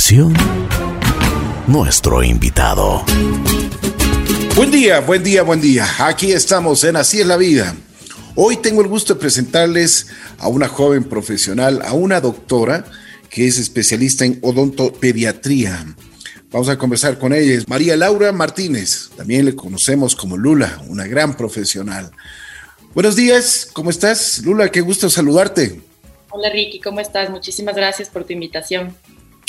continuación, 0.00 0.34
nuestro 1.66 2.22
invitado. 2.22 3.04
Buen 4.56 4.70
día, 4.70 5.00
buen 5.00 5.22
día, 5.22 5.42
buen 5.42 5.60
día. 5.60 5.86
Aquí 5.98 6.32
estamos 6.32 6.84
en 6.84 6.96
Así 6.96 7.20
es 7.20 7.26
la 7.26 7.36
vida. 7.36 7.76
Hoy 8.34 8.56
tengo 8.56 8.80
el 8.80 8.88
gusto 8.88 9.12
de 9.12 9.20
presentarles 9.20 10.06
a 10.38 10.48
una 10.48 10.68
joven 10.68 11.04
profesional, 11.04 11.82
a 11.84 11.92
una 11.92 12.22
doctora 12.22 12.86
que 13.28 13.46
es 13.46 13.58
especialista 13.58 14.24
en 14.24 14.38
odontopediatría. 14.40 15.94
Vamos 16.50 16.70
a 16.70 16.78
conversar 16.78 17.18
con 17.18 17.34
ella. 17.34 17.52
Es 17.52 17.68
María 17.68 17.94
Laura 17.94 18.32
Martínez. 18.32 19.10
También 19.18 19.44
le 19.44 19.54
conocemos 19.54 20.16
como 20.16 20.38
Lula, 20.38 20.80
una 20.88 21.06
gran 21.06 21.36
profesional. 21.36 22.10
Buenos 22.94 23.16
días, 23.16 23.68
¿cómo 23.70 23.90
estás? 23.90 24.38
Lula, 24.44 24.70
qué 24.70 24.80
gusto 24.80 25.10
saludarte. 25.10 25.78
Hola 26.30 26.48
Ricky, 26.48 26.80
¿cómo 26.80 27.00
estás? 27.00 27.28
Muchísimas 27.28 27.74
gracias 27.74 28.08
por 28.08 28.24
tu 28.24 28.32
invitación. 28.32 28.96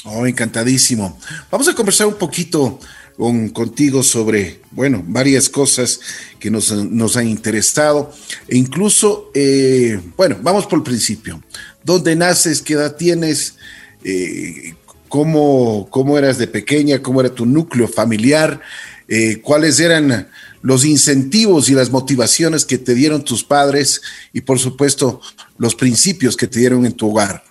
Oh, 0.04 0.26
encantadísimo. 0.26 1.18
Vamos 1.52 1.68
a 1.68 1.76
conversar 1.76 2.08
un 2.08 2.16
poquito 2.16 2.80
con, 3.16 3.50
contigo 3.50 4.02
sobre, 4.02 4.62
bueno, 4.72 5.04
varias 5.06 5.48
cosas 5.48 6.00
que 6.40 6.50
nos, 6.50 6.72
han 6.72 7.28
interesado. 7.28 8.12
E 8.48 8.58
incluso, 8.58 9.30
eh, 9.36 10.00
bueno, 10.18 10.38
vamos 10.42 10.66
por 10.66 10.80
el 10.80 10.84
principio. 10.84 11.44
¿Dónde 11.84 12.16
naces? 12.16 12.64
¿Qué 12.64 12.74
edad 12.74 12.96
tienes? 12.96 13.56
Eh, 14.04 14.74
cómo, 15.08 15.88
¿Cómo 15.92 16.18
eras 16.18 16.40
de 16.40 16.48
pequeña? 16.48 17.04
¿Cómo 17.04 17.22
era 17.22 17.36
tu 17.36 17.46
núcleo 17.46 17.88
familiar? 17.88 18.60
Eh, 19.08 19.40
¿Cuáles 19.42 19.80
eran 19.80 20.30
los 20.64 20.84
incentivos 20.84 21.70
y 21.70 21.74
las 21.74 21.92
motivaciones 21.92 22.66
que 22.66 22.80
te 22.80 22.96
dieron 22.96 23.24
tus 23.24 23.44
padres? 23.44 24.02
Y 24.34 24.42
por 24.42 24.58
supuesto, 24.58 25.22
los 25.60 25.76
principios 25.76 26.36
que 26.36 26.48
te 26.48 26.60
dieron 26.60 26.88
en 26.88 26.94
tu 26.94 27.12
hogar. 27.12 27.51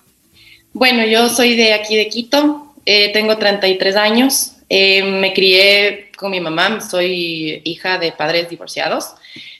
Bueno, 0.73 1.05
yo 1.05 1.27
soy 1.27 1.57
de 1.57 1.73
aquí 1.73 1.97
de 1.97 2.07
Quito, 2.07 2.73
eh, 2.85 3.11
tengo 3.11 3.37
33 3.37 3.97
años, 3.97 4.53
eh, 4.69 5.03
me 5.03 5.33
crié 5.33 6.11
con 6.17 6.31
mi 6.31 6.39
mamá, 6.39 6.79
soy 6.79 7.61
hija 7.65 7.97
de 7.97 8.13
padres 8.13 8.49
divorciados, 8.49 9.09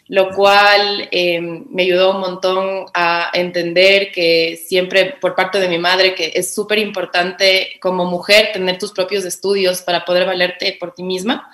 lo 0.07 0.29
cual 0.33 1.09
eh, 1.11 1.41
me 1.41 1.83
ayudó 1.83 2.11
un 2.11 2.21
montón 2.21 2.85
a 2.93 3.29
entender 3.33 4.13
que 4.13 4.57
siempre 4.65 5.17
por 5.19 5.35
parte 5.35 5.59
de 5.59 5.67
mi 5.67 5.77
madre 5.77 6.15
que 6.15 6.31
es 6.33 6.55
súper 6.55 6.79
importante 6.79 7.73
como 7.81 8.05
mujer 8.05 8.51
tener 8.53 8.77
tus 8.77 8.93
propios 8.93 9.25
estudios 9.25 9.81
para 9.81 10.05
poder 10.05 10.25
valerte 10.25 10.77
por 10.79 10.93
ti 10.93 11.03
misma. 11.03 11.51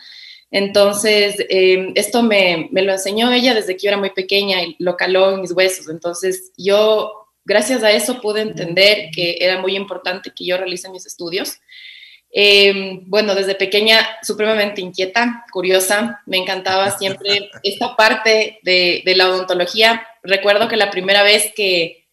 Entonces, 0.52 1.36
esto 1.50 2.24
me, 2.24 2.70
me, 2.72 2.84
lo 2.84 2.94
enseñó 2.94 3.32
ella 3.32 3.54
desde 3.54 3.76
que 3.76 3.84
yo 3.84 3.90
era 3.90 3.98
muy 3.98 4.12
pequeña 4.12 4.62
y 4.62 4.76
lo 4.80 4.96
caló 4.96 5.34
en 5.34 5.42
mis 5.42 5.52
huesos. 5.52 5.90
Entonces, 5.90 6.54
yo 6.56 7.27
gracias 7.48 7.82
a 7.82 7.92
eso 7.92 8.20
pude 8.22 8.42
entender 8.42 9.10
que 9.14 9.38
era 9.40 9.60
muy 9.62 9.76
importante 9.76 10.34
que 10.36 10.46
yo 10.46 10.58
realice 10.58 10.90
mis 10.90 11.06
estudios. 11.06 11.60
Eh, 12.30 13.00
bueno, 13.06 13.36
desde 13.36 13.56
pequeña, 13.56 14.06
supremamente 14.22 14.82
inquieta, 14.82 15.46
curiosa, 15.52 16.22
me 16.26 16.38
encantaba 16.38 16.92
siempre 17.00 17.50
esta 17.64 17.96
parte 17.96 18.60
de, 18.64 19.02
la 19.16 19.30
odontología. 19.30 20.06
Recuerdo 20.24 20.68
que 20.68 20.76
la 20.76 20.92
primera 20.92 21.24
vez 21.24 21.54
que 21.56 22.06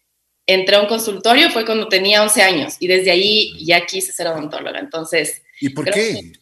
entré 0.47 0.77
a 0.77 0.81
un 0.81 0.87
consultorio 0.87 1.51
fue 1.51 1.65
cuando 1.65 1.89
tenía 1.89 2.23
11 2.23 2.43
años 2.43 2.77
y 2.79 2.87
desde 2.87 3.11
ahí 3.11 3.53
ya 3.65 3.85
quise 3.85 4.13
ser 4.13 4.29
odontóloga. 4.29 4.79
Entonces... 4.79 5.43
¿Y 5.61 5.71
por 5.71 5.91
qué? 5.91 6.33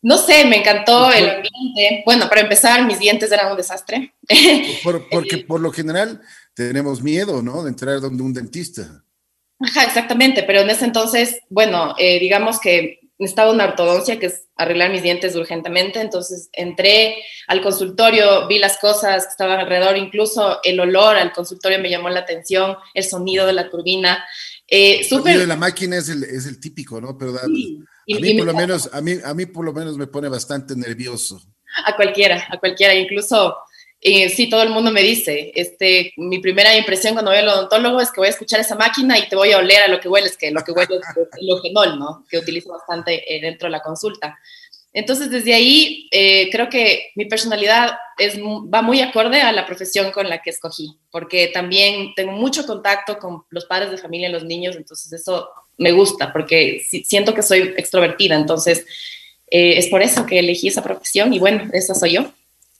no 0.00 0.16
sé, 0.18 0.44
me 0.44 0.58
encantó 0.58 1.10
el 1.12 1.28
ambiente. 1.28 2.02
Bueno, 2.04 2.28
para 2.28 2.42
empezar, 2.42 2.84
mis 2.86 2.98
dientes 2.98 3.32
eran 3.32 3.50
un 3.50 3.56
desastre. 3.56 4.12
porque 5.10 5.38
por 5.48 5.60
lo 5.60 5.72
general 5.72 6.20
tenemos 6.58 7.00
miedo, 7.00 7.40
¿no? 7.40 7.62
De 7.62 7.68
entrar 7.68 8.00
donde 8.00 8.20
un 8.20 8.34
dentista. 8.34 9.04
Ajá, 9.60 9.84
exactamente, 9.84 10.42
pero 10.42 10.60
en 10.60 10.70
ese 10.70 10.86
entonces, 10.86 11.38
bueno, 11.48 11.94
eh, 11.98 12.18
digamos 12.18 12.58
que 12.58 12.98
necesitaba 13.16 13.52
una 13.52 13.64
ortodoncia, 13.64 14.18
que 14.18 14.26
es 14.26 14.48
arreglar 14.56 14.90
mis 14.90 15.04
dientes 15.04 15.36
urgentemente, 15.36 16.00
entonces 16.00 16.48
entré 16.52 17.22
al 17.46 17.62
consultorio, 17.62 18.48
vi 18.48 18.58
las 18.58 18.78
cosas 18.78 19.24
que 19.24 19.30
estaban 19.30 19.60
alrededor, 19.60 19.96
incluso 19.96 20.58
el 20.64 20.80
olor 20.80 21.16
al 21.16 21.32
consultorio 21.32 21.78
me 21.78 21.90
llamó 21.90 22.08
la 22.10 22.20
atención, 22.20 22.76
el 22.92 23.04
sonido 23.04 23.46
de 23.46 23.52
la 23.52 23.70
turbina. 23.70 24.24
Eh, 24.66 24.98
el 24.98 25.04
sonido 25.04 25.38
de 25.38 25.46
la 25.46 25.56
máquina 25.56 25.96
es 25.96 26.08
el, 26.08 26.24
es 26.24 26.46
el 26.46 26.58
típico, 26.58 27.00
¿no? 27.00 27.16
Pero 27.16 27.38
a, 27.38 27.46
mí 27.46 27.84
por 28.36 28.46
lo 28.46 28.54
menos, 28.54 28.90
a 28.92 29.00
mí, 29.00 29.14
a 29.24 29.32
mí 29.32 29.46
por 29.46 29.64
lo 29.64 29.72
menos 29.72 29.96
me 29.96 30.08
pone 30.08 30.28
bastante 30.28 30.74
nervioso. 30.74 31.40
A 31.84 31.94
cualquiera, 31.94 32.48
a 32.50 32.58
cualquiera, 32.58 32.94
incluso 32.94 33.56
eh, 34.00 34.28
sí, 34.28 34.48
todo 34.48 34.62
el 34.62 34.70
mundo 34.70 34.92
me 34.92 35.02
dice, 35.02 35.50
este, 35.56 36.12
mi 36.16 36.38
primera 36.38 36.76
impresión 36.76 37.14
cuando 37.14 37.32
voy 37.32 37.40
al 37.40 37.48
odontólogo 37.48 38.00
es 38.00 38.12
que 38.12 38.20
voy 38.20 38.28
a 38.28 38.30
escuchar 38.30 38.60
esa 38.60 38.76
máquina 38.76 39.18
y 39.18 39.28
te 39.28 39.34
voy 39.34 39.50
a 39.50 39.58
oler 39.58 39.82
a 39.82 39.88
lo 39.88 39.98
que 39.98 40.08
hueles, 40.08 40.36
que 40.36 40.52
lo 40.52 40.62
que 40.62 40.70
huele 40.70 40.96
es 40.96 41.40
el 41.40 41.50
ogenol, 41.52 41.98
¿no? 41.98 42.24
Que 42.30 42.38
utilizo 42.38 42.70
bastante 42.70 43.34
eh, 43.34 43.40
dentro 43.40 43.66
de 43.66 43.72
la 43.72 43.82
consulta. 43.82 44.38
Entonces, 44.92 45.30
desde 45.30 45.52
ahí, 45.52 46.08
eh, 46.12 46.48
creo 46.50 46.68
que 46.68 47.10
mi 47.16 47.24
personalidad 47.24 47.98
es, 48.18 48.38
va 48.38 48.82
muy 48.82 49.00
acorde 49.00 49.40
a 49.40 49.52
la 49.52 49.66
profesión 49.66 50.12
con 50.12 50.28
la 50.28 50.42
que 50.42 50.50
escogí, 50.50 50.96
porque 51.10 51.48
también 51.48 52.14
tengo 52.14 52.32
mucho 52.32 52.66
contacto 52.66 53.18
con 53.18 53.42
los 53.50 53.66
padres 53.66 53.90
de 53.90 53.98
familia, 53.98 54.28
los 54.28 54.44
niños, 54.44 54.76
entonces 54.76 55.12
eso 55.12 55.50
me 55.76 55.92
gusta, 55.92 56.32
porque 56.32 56.82
siento 57.04 57.34
que 57.34 57.42
soy 57.42 57.74
extrovertida, 57.76 58.34
entonces 58.34 58.86
es 59.50 59.86
por 59.86 60.02
eso 60.02 60.26
que 60.26 60.40
elegí 60.40 60.68
esa 60.68 60.82
profesión 60.82 61.32
y 61.32 61.38
bueno, 61.38 61.70
esa 61.72 61.94
soy 61.94 62.12
yo. 62.12 62.32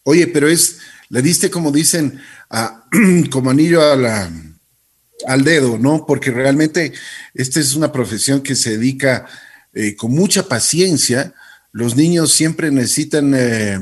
Oye, 0.02 0.26
pero 0.26 0.48
es, 0.48 0.80
le 1.10 1.22
diste, 1.22 1.50
como 1.50 1.72
dicen, 1.72 2.20
como 3.30 3.50
anillo 3.50 3.82
a 3.82 3.96
la, 3.96 4.30
al 5.26 5.44
dedo, 5.44 5.78
¿no? 5.78 6.04
Porque 6.06 6.30
realmente 6.30 6.92
esta 7.34 7.60
es 7.60 7.74
una 7.74 7.92
profesión 7.92 8.42
que 8.42 8.54
se 8.54 8.76
dedica 8.76 9.26
eh, 9.72 9.97
con 9.97 10.12
mucha 10.12 10.48
paciencia. 10.48 11.34
Los 11.72 11.97
niños 11.97 12.32
siempre 12.32 12.70
necesitan 12.70 13.34
eh, 13.34 13.78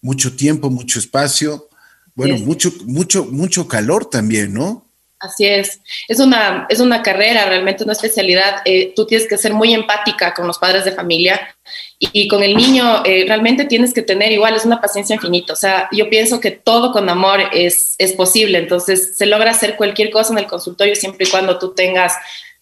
mucho 0.00 0.34
tiempo, 0.36 0.70
mucho 0.70 0.98
espacio, 0.98 1.68
bueno, 2.14 2.38
mucho, 2.38 2.72
mucho, 2.86 3.24
mucho 3.24 3.66
calor 3.66 4.10
también, 4.10 4.52
¿no? 4.52 4.89
Así 5.20 5.44
es. 5.44 5.80
Es 6.08 6.18
una, 6.18 6.66
es 6.70 6.80
una 6.80 7.02
carrera, 7.02 7.44
realmente 7.44 7.84
una 7.84 7.92
especialidad. 7.92 8.62
Eh, 8.64 8.94
tú 8.96 9.06
tienes 9.06 9.28
que 9.28 9.36
ser 9.36 9.52
muy 9.52 9.74
empática 9.74 10.32
con 10.32 10.46
los 10.46 10.58
padres 10.58 10.86
de 10.86 10.92
familia 10.92 11.54
y, 11.98 12.26
con 12.26 12.42
el 12.42 12.56
niño 12.56 13.04
eh, 13.04 13.24
realmente 13.28 13.66
tienes 13.66 13.92
que 13.92 14.00
tener 14.00 14.32
igual, 14.32 14.56
es 14.56 14.64
una 14.64 14.80
paciencia 14.80 15.14
infinita. 15.14 15.52
O 15.52 15.56
sea, 15.56 15.90
yo 15.92 16.08
pienso 16.08 16.40
que 16.40 16.50
todo 16.50 16.90
con 16.90 17.06
amor 17.10 17.40
es, 17.52 17.96
es 17.98 18.14
posible. 18.14 18.58
Entonces, 18.58 19.14
se 19.18 19.26
logra 19.26 19.50
hacer 19.50 19.76
cualquier 19.76 20.10
cosa 20.10 20.32
en 20.32 20.38
el 20.38 20.46
consultorio 20.46 20.96
siempre 20.96 21.26
y 21.26 21.30
cuando 21.30 21.58
tú 21.58 21.74
tengas, 21.74 22.14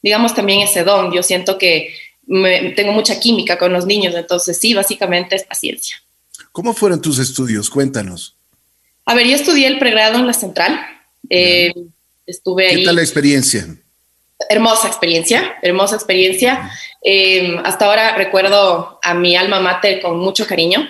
digamos, 0.02 0.34
también 0.34 0.62
ese 0.62 0.82
don. 0.82 1.12
Yo 1.12 1.22
siento 1.22 1.58
que 1.58 1.94
tengo 2.26 2.92
mucha 2.92 3.20
química 3.20 3.56
con 3.56 3.72
los 3.72 3.86
niños. 3.86 4.16
Entonces, 4.16 4.58
sí, 4.58 4.74
básicamente 4.74 5.36
es 5.36 5.44
paciencia. 5.44 5.96
¿Cómo 6.50 6.74
fueron 6.74 7.00
tus 7.00 7.20
estudios? 7.20 7.70
Cuéntanos. 7.70 8.34
A 9.04 9.14
ver, 9.14 9.28
yo 9.28 9.36
estudié 9.36 9.68
el 9.68 9.78
pregrado 9.78 10.18
en 10.18 10.26
la 10.26 10.32
central. 10.32 10.80
Eh, 11.30 11.72
Estuve 12.28 12.68
¿Qué 12.68 12.84
tal 12.84 12.96
la 12.96 13.02
experiencia? 13.02 13.66
Hermosa 14.50 14.86
experiencia, 14.86 15.56
hermosa 15.62 15.96
experiencia. 15.96 16.70
Eh, 17.02 17.56
hasta 17.64 17.86
ahora 17.86 18.16
recuerdo 18.16 19.00
a 19.02 19.14
mi 19.14 19.34
alma 19.34 19.60
mater 19.60 20.02
con 20.02 20.18
mucho 20.18 20.46
cariño. 20.46 20.86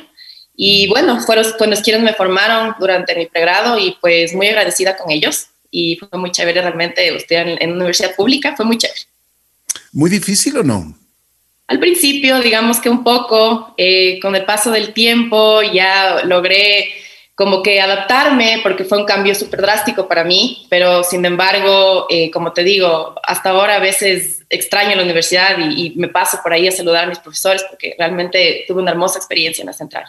Y 0.57 0.89
bueno, 0.89 1.21
fueron 1.21 1.47
cuando 1.57 1.81
quienes 1.81 2.03
me 2.03 2.13
formaron 2.13 2.75
durante 2.81 3.15
mi 3.15 3.27
pregrado 3.27 3.79
y 3.79 3.97
pues 4.01 4.35
muy 4.35 4.49
agradecida 4.49 4.97
con 4.97 5.13
ellos. 5.13 5.47
Y 5.71 5.97
fue 5.97 6.19
muy 6.19 6.33
chévere 6.33 6.61
realmente 6.61 7.15
estudiar 7.15 7.49
en, 7.49 7.63
en 7.63 7.73
universidad 7.73 8.17
pública, 8.17 8.57
fue 8.57 8.67
muy 8.67 8.77
chévere. 8.77 9.03
¿Muy 9.93 10.11
difícil 10.11 10.57
o 10.57 10.65
no? 10.65 10.99
Al 11.69 11.79
principio, 11.79 12.41
digamos 12.41 12.81
que 12.81 12.89
un 12.91 13.05
poco, 13.05 13.75
eh, 13.77 14.19
con 14.21 14.35
el 14.35 14.45
paso 14.45 14.73
del 14.73 14.93
tiempo 14.93 15.63
ya 15.63 16.25
logré 16.25 16.91
como 17.39 17.63
que 17.63 17.81
adaptarme 17.81 18.59
porque 18.65 18.83
fue 18.83 18.99
un 18.99 19.07
cambio 19.07 19.33
súper 19.33 19.61
drástico 19.61 20.09
para 20.09 20.25
mí, 20.25 20.67
pero 20.69 21.05
sin 21.05 21.25
embargo, 21.25 22.09
eh, 22.11 22.33
como 22.33 22.53
te 22.53 22.65
digo, 22.65 23.15
hasta 23.23 23.51
ahora 23.51 23.77
a 23.77 23.79
veces 23.79 24.41
extraño 24.51 24.97
la 24.97 25.05
universidad 25.05 25.57
y, 25.57 25.95
me 25.95 26.09
paso 26.09 26.41
por 26.43 26.53
ahí 26.53 26.67
a 26.67 26.73
saludar 26.73 27.05
a 27.05 27.09
mis 27.09 27.21
profesores 27.21 27.63
porque 27.71 27.95
realmente 27.97 28.65
tuve 28.67 28.83
una 28.83 28.91
hermosa 28.91 29.19
experiencia 29.19 29.63
en 29.63 29.67
la 29.67 29.73
central. 29.73 30.07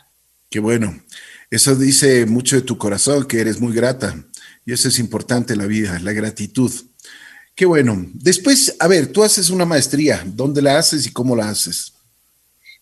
Qué 0.49 0.59
bueno. 0.59 1.03
Eso 1.51 1.75
dice 1.75 2.25
mucho 2.25 2.55
de 2.55 2.63
tu 2.63 2.79
corazón, 2.79 3.27
que 3.27 3.41
eres 3.41 3.59
muy 3.59 3.75
grata. 3.75 4.15
Y 4.65 4.73
eso 4.73 4.87
es 4.87 4.97
importante 4.97 5.53
en 5.53 5.59
la 5.59 5.67
vida, 5.67 5.99
la 6.01 6.13
gratitud. 6.13 6.71
Qué 7.53 7.67
bueno. 7.67 8.07
Después, 8.11 8.75
a 8.79 8.87
ver, 8.87 9.11
tú 9.11 9.23
haces 9.23 9.51
una 9.51 9.65
maestría. 9.65 10.23
¿Dónde 10.25 10.63
la 10.63 10.79
haces 10.79 11.05
y 11.05 11.13
cómo 11.13 11.35
la 11.35 11.49
haces? 11.49 11.93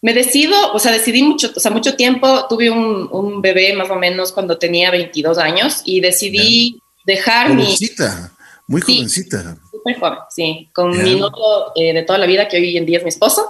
Me 0.01 0.13
decido, 0.13 0.73
o 0.73 0.79
sea, 0.79 0.91
decidí 0.91 1.23
mucho, 1.23 1.51
o 1.55 1.59
sea, 1.59 1.71
mucho 1.71 1.95
tiempo, 1.95 2.47
tuve 2.47 2.69
un, 2.69 3.09
un 3.11 3.41
bebé 3.41 3.73
más 3.73 3.89
o 3.89 3.95
menos 3.95 4.31
cuando 4.31 4.57
tenía 4.57 4.91
22 4.91 5.37
años 5.37 5.81
y 5.85 6.01
decidí 6.01 6.79
dejar 7.05 7.53
mi... 7.53 7.63
Jovencita, 7.63 8.31
muy 8.67 8.81
jovencita. 8.81 9.57
Súper 9.71 9.99
joven, 9.99 10.19
sí, 10.29 10.69
con 10.73 10.91
mi 10.91 11.15
novio 11.15 11.71
eh, 11.75 11.93
de 11.93 12.03
toda 12.03 12.19
la 12.19 12.27
vida, 12.27 12.47
que 12.47 12.57
hoy 12.57 12.77
en 12.77 12.85
día 12.85 12.99
es 12.99 13.03
mi 13.03 13.09
esposo. 13.09 13.47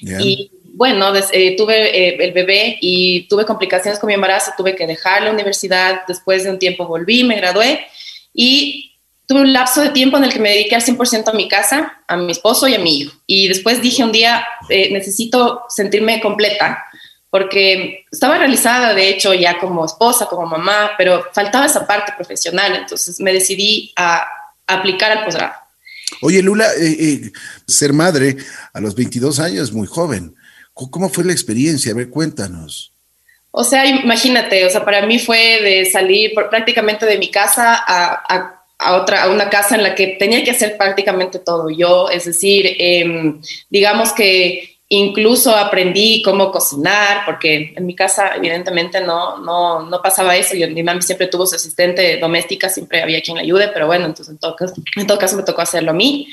Y 0.00 0.50
bueno, 0.74 1.12
eh, 1.32 1.56
tuve 1.56 2.08
eh, 2.08 2.16
el 2.20 2.32
bebé 2.32 2.78
y 2.80 3.26
tuve 3.28 3.46
complicaciones 3.46 3.98
con 3.98 4.08
mi 4.08 4.14
embarazo, 4.14 4.52
tuve 4.56 4.76
que 4.76 4.86
dejar 4.86 5.22
la 5.22 5.32
universidad, 5.32 6.02
después 6.06 6.44
de 6.44 6.50
un 6.50 6.58
tiempo 6.58 6.86
volví, 6.86 7.24
me 7.24 7.36
gradué 7.36 7.86
y 8.34 8.97
tuve 9.28 9.42
un 9.42 9.52
lapso 9.52 9.82
de 9.82 9.90
tiempo 9.90 10.16
en 10.16 10.24
el 10.24 10.32
que 10.32 10.40
me 10.40 10.48
dediqué 10.48 10.74
al 10.74 10.82
100% 10.82 11.28
a 11.28 11.32
mi 11.34 11.48
casa, 11.48 12.02
a 12.08 12.16
mi 12.16 12.32
esposo 12.32 12.66
y 12.66 12.74
a 12.74 12.78
mi 12.78 13.00
hijo. 13.00 13.14
Y 13.26 13.46
después 13.46 13.82
dije 13.82 14.02
un 14.02 14.10
día, 14.10 14.42
eh, 14.70 14.90
necesito 14.90 15.64
sentirme 15.68 16.18
completa, 16.22 16.82
porque 17.28 18.06
estaba 18.10 18.38
realizada, 18.38 18.94
de 18.94 19.10
hecho, 19.10 19.34
ya 19.34 19.58
como 19.58 19.84
esposa, 19.84 20.26
como 20.26 20.46
mamá, 20.46 20.92
pero 20.96 21.26
faltaba 21.34 21.66
esa 21.66 21.86
parte 21.86 22.14
profesional. 22.16 22.74
Entonces 22.74 23.20
me 23.20 23.34
decidí 23.34 23.92
a, 23.96 24.26
aplicar 24.66 25.12
al 25.12 25.24
posgrado. 25.26 25.52
Oye, 26.22 26.42
Lula, 26.42 26.66
eh, 26.78 26.96
eh, 26.98 27.32
ser 27.66 27.92
madre 27.92 28.34
a 28.72 28.80
los 28.80 28.94
22 28.94 29.40
años 29.40 29.72
muy 29.72 29.86
joven. 29.86 30.34
¿Cómo 30.72 31.10
fue 31.10 31.24
la 31.24 31.32
experiencia? 31.32 31.92
A 31.92 31.96
ver, 31.96 32.08
cuéntanos. 32.08 32.92
O 33.50 33.64
sea, 33.64 33.84
imagínate, 33.84 34.64
o 34.64 34.70
sea, 34.70 34.84
para 34.84 35.04
mí 35.04 35.18
fue 35.18 35.60
de 35.62 35.90
salir 35.90 36.32
prácticamente 36.50 37.04
de 37.04 37.18
mi 37.18 37.30
casa 37.30 37.74
a, 37.86 38.57
otra, 38.78 39.24
a 39.24 39.30
una 39.30 39.50
casa 39.50 39.74
en 39.74 39.82
la 39.82 39.94
que 39.94 40.08
tenía 40.18 40.44
que 40.44 40.52
hacer 40.52 40.76
prácticamente 40.76 41.38
todo 41.38 41.68
yo, 41.70 42.08
es 42.10 42.26
decir, 42.26 42.76
em, 42.78 43.40
digamos 43.68 44.12
que 44.12 44.78
incluso 44.90 45.54
aprendí 45.54 46.22
cómo 46.22 46.50
cocinar, 46.50 47.24
porque 47.26 47.74
en 47.76 47.84
mi 47.84 47.94
casa 47.94 48.36
evidentemente 48.36 49.00
no, 49.00 49.38
no, 49.38 49.82
no 49.82 50.00
pasaba 50.00 50.36
eso, 50.36 50.56
yo, 50.56 50.68
mi 50.68 50.82
mamá 50.82 51.02
siempre 51.02 51.26
tuvo 51.26 51.46
su 51.46 51.56
asistente 51.56 52.18
doméstica, 52.18 52.68
siempre 52.68 53.02
había 53.02 53.20
quien 53.20 53.36
le 53.36 53.42
ayude, 53.42 53.68
pero 53.68 53.86
bueno, 53.86 54.06
entonces 54.06 54.32
en 54.32 54.38
todo 54.38 54.56
caso, 54.56 54.74
en 54.96 55.06
todo 55.06 55.18
caso 55.18 55.36
me 55.36 55.42
tocó 55.42 55.60
hacerlo 55.60 55.90
a 55.90 55.94
mí. 55.94 56.28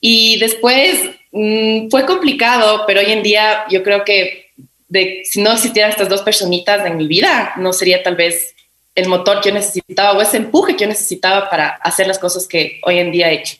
Y 0.00 0.38
después 0.38 1.00
mm, 1.32 1.88
fue 1.90 2.06
complicado, 2.06 2.84
pero 2.86 3.00
hoy 3.00 3.10
en 3.10 3.22
día 3.22 3.64
yo 3.70 3.82
creo 3.82 4.04
que 4.04 4.46
de 4.88 5.22
si 5.24 5.42
no 5.42 5.52
existieran 5.52 5.90
estas 5.90 6.08
dos 6.08 6.22
personitas 6.22 6.86
en 6.86 6.96
mi 6.96 7.08
vida, 7.08 7.54
no 7.56 7.72
sería 7.72 8.02
tal 8.02 8.14
vez 8.14 8.54
el 8.96 9.08
motor 9.08 9.40
que 9.40 9.50
yo 9.50 9.54
necesitaba 9.54 10.18
o 10.18 10.22
ese 10.22 10.38
empuje 10.38 10.74
que 10.74 10.84
yo 10.84 10.88
necesitaba 10.88 11.48
para 11.48 11.68
hacer 11.68 12.08
las 12.08 12.18
cosas 12.18 12.48
que 12.48 12.80
hoy 12.82 12.98
en 12.98 13.12
día 13.12 13.30
he 13.30 13.34
hecho. 13.34 13.56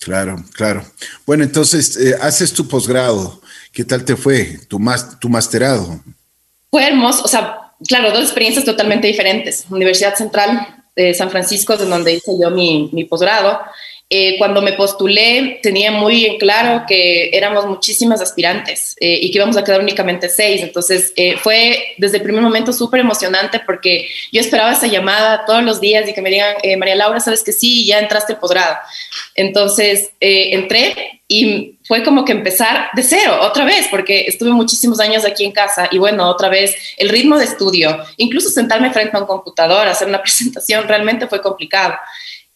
Claro, 0.00 0.42
claro. 0.54 0.84
Bueno, 1.26 1.44
entonces, 1.44 1.96
eh, 1.96 2.16
haces 2.20 2.52
tu 2.52 2.66
posgrado. 2.66 3.40
¿Qué 3.72 3.84
tal 3.84 4.04
te 4.04 4.16
fue 4.16 4.58
tu, 4.66 4.80
tu 5.20 5.28
masterado? 5.28 6.00
Fue 6.70 6.86
hermoso, 6.86 7.22
o 7.24 7.28
sea, 7.28 7.72
claro, 7.86 8.10
dos 8.10 8.22
experiencias 8.22 8.64
totalmente 8.64 9.06
diferentes. 9.06 9.66
Universidad 9.70 10.14
Central 10.14 10.84
de 10.96 11.14
San 11.14 11.30
Francisco, 11.30 11.76
de 11.76 11.84
donde 11.84 12.14
hice 12.14 12.32
yo 12.40 12.50
mi, 12.50 12.90
mi 12.92 13.04
posgrado, 13.04 13.60
eh, 14.10 14.38
cuando 14.38 14.62
me 14.62 14.72
postulé 14.72 15.60
tenía 15.62 15.92
muy 15.92 16.24
en 16.24 16.38
claro 16.38 16.84
que 16.88 17.28
éramos 17.30 17.66
muchísimas 17.66 18.22
aspirantes 18.22 18.96
eh, 19.00 19.18
y 19.20 19.30
que 19.30 19.36
íbamos 19.36 19.58
a 19.58 19.64
quedar 19.64 19.82
únicamente 19.82 20.30
seis. 20.30 20.62
Entonces 20.62 21.12
eh, 21.14 21.36
fue 21.36 21.94
desde 21.98 22.16
el 22.16 22.22
primer 22.22 22.40
momento 22.40 22.72
súper 22.72 23.00
emocionante 23.00 23.60
porque 23.66 24.08
yo 24.32 24.40
esperaba 24.40 24.72
esa 24.72 24.86
llamada 24.86 25.44
todos 25.44 25.62
los 25.62 25.78
días 25.78 26.08
y 26.08 26.14
que 26.14 26.22
me 26.22 26.30
digan, 26.30 26.54
María 26.78 26.96
Laura, 26.96 27.20
sabes 27.20 27.42
que 27.42 27.52
sí, 27.52 27.84
ya 27.84 27.98
entraste 27.98 28.32
al 28.32 28.38
posgrado. 28.38 28.76
Entonces 29.34 30.10
entré 30.20 31.20
y 31.28 31.76
fue 31.84 32.02
como 32.02 32.24
que 32.24 32.32
empezar 32.32 32.88
de 32.94 33.02
cero 33.02 33.38
otra 33.42 33.66
vez 33.66 33.88
porque 33.90 34.24
estuve 34.26 34.52
muchísimos 34.52 35.00
años 35.00 35.26
aquí 35.26 35.44
en 35.44 35.52
casa 35.52 35.86
y 35.90 35.98
bueno, 35.98 36.26
otra 36.26 36.48
vez 36.48 36.74
el 36.96 37.10
ritmo 37.10 37.36
de 37.36 37.44
estudio, 37.44 37.98
incluso 38.16 38.48
sentarme 38.48 38.90
frente 38.90 39.14
a 39.18 39.20
un 39.20 39.26
computador, 39.26 39.86
hacer 39.86 40.08
una 40.08 40.22
presentación, 40.22 40.88
realmente 40.88 41.26
fue 41.26 41.42
complicado 41.42 41.94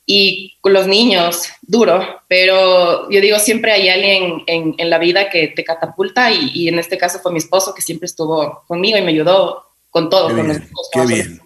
y 0.04 0.58
los 0.64 0.86
niños, 0.88 1.44
duro, 1.62 2.04
pero 2.28 3.08
yo 3.10 3.20
digo, 3.20 3.38
siempre 3.38 3.72
hay 3.72 3.88
alguien 3.88 4.42
en, 4.46 4.74
en 4.76 4.90
la 4.90 4.98
vida 4.98 5.30
que 5.30 5.48
te 5.48 5.64
catapulta 5.64 6.32
y, 6.32 6.50
y, 6.54 6.68
en 6.68 6.78
este 6.78 6.98
caso 6.98 7.20
fue 7.20 7.32
mi 7.32 7.38
esposo 7.38 7.74
que 7.74 7.82
siempre 7.82 8.06
estuvo 8.06 8.64
conmigo 8.66 8.98
y 8.98 9.02
me 9.02 9.12
ayudó 9.12 9.64
con 9.90 10.10
todo. 10.10 10.28
Qué 10.28 10.34
con 10.34 10.46
bien, 10.46 10.68
qué 10.92 11.06
bien, 11.06 11.40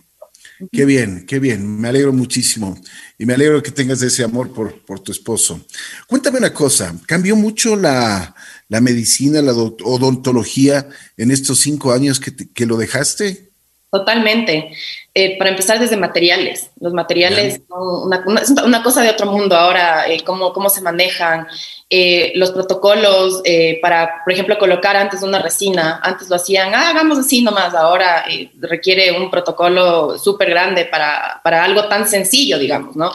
qué 0.73 0.85
bien, 0.85 1.26
qué 1.26 1.38
bien, 1.38 1.81
me 1.81 1.88
alegro 1.88 2.12
muchísimo 2.12 2.81
y 3.19 3.26
me 3.26 3.35
alegro 3.35 3.62
que 3.62 3.70
tengas 3.70 4.00
ese 4.00 4.25
amor 4.25 4.53
por, 4.53 4.81
por 4.85 5.00
tu 5.00 5.12
esposo. 5.12 5.61
Cuéntame 6.06 6.38
una 6.38 6.55
cosa, 6.55 6.94
¿cambió 7.06 7.37
mucho 7.37 7.76
la, 7.76 8.35
la 8.69 8.81
medicina, 8.81 9.43
la 9.43 9.52
odontología 9.52 10.88
en 11.19 11.31
estos 11.31 11.59
cinco 11.59 11.93
años 11.93 12.20
que, 12.20 12.31
te, 12.31 12.50
que 12.50 12.64
lo 12.64 12.79
dejaste? 12.79 13.50
Totalmente. 13.91 14.73
Eh, 15.15 15.38
para 15.38 15.49
empezar 15.49 15.79
desde 15.79 15.97
materiales. 15.97 16.71
Los 16.79 16.93
materiales 16.93 17.62
son 17.67 18.06
una, 18.06 18.23
una, 18.65 18.83
cosa 18.83 19.00
de 19.00 19.09
otro 19.09 19.31
mundo 19.33 19.56
ahora, 19.56 20.06
eh, 20.06 20.23
cómo, 20.23 20.53
cómo 20.53 20.69
se 20.69 20.83
manejan, 20.83 21.47
eh, 21.88 22.33
los 22.35 22.50
protocolos 22.50 23.41
eh, 23.44 23.79
para, 23.81 24.23
por 24.25 24.35
ejemplo, 24.35 24.59
colocar 24.59 24.94
antes 24.94 25.23
una 25.23 25.38
resina. 25.38 26.00
Antes 26.03 26.29
lo 26.29 26.37
hacían, 26.37 26.75
ah, 26.75 26.91
hagamos 26.91 27.19
así 27.19 27.43
nomás. 27.43 27.75
Ahora 27.75 28.27
requiere 28.61 29.12
un 29.19 29.31
protocolo 29.31 30.19
súper 30.19 30.50
grande 30.50 30.85
para, 30.85 31.41
para, 31.43 31.65
algo 31.65 31.88
tan 31.88 32.06
sencillo, 32.06 32.59
digamos, 32.59 32.94
¿no? 32.94 33.11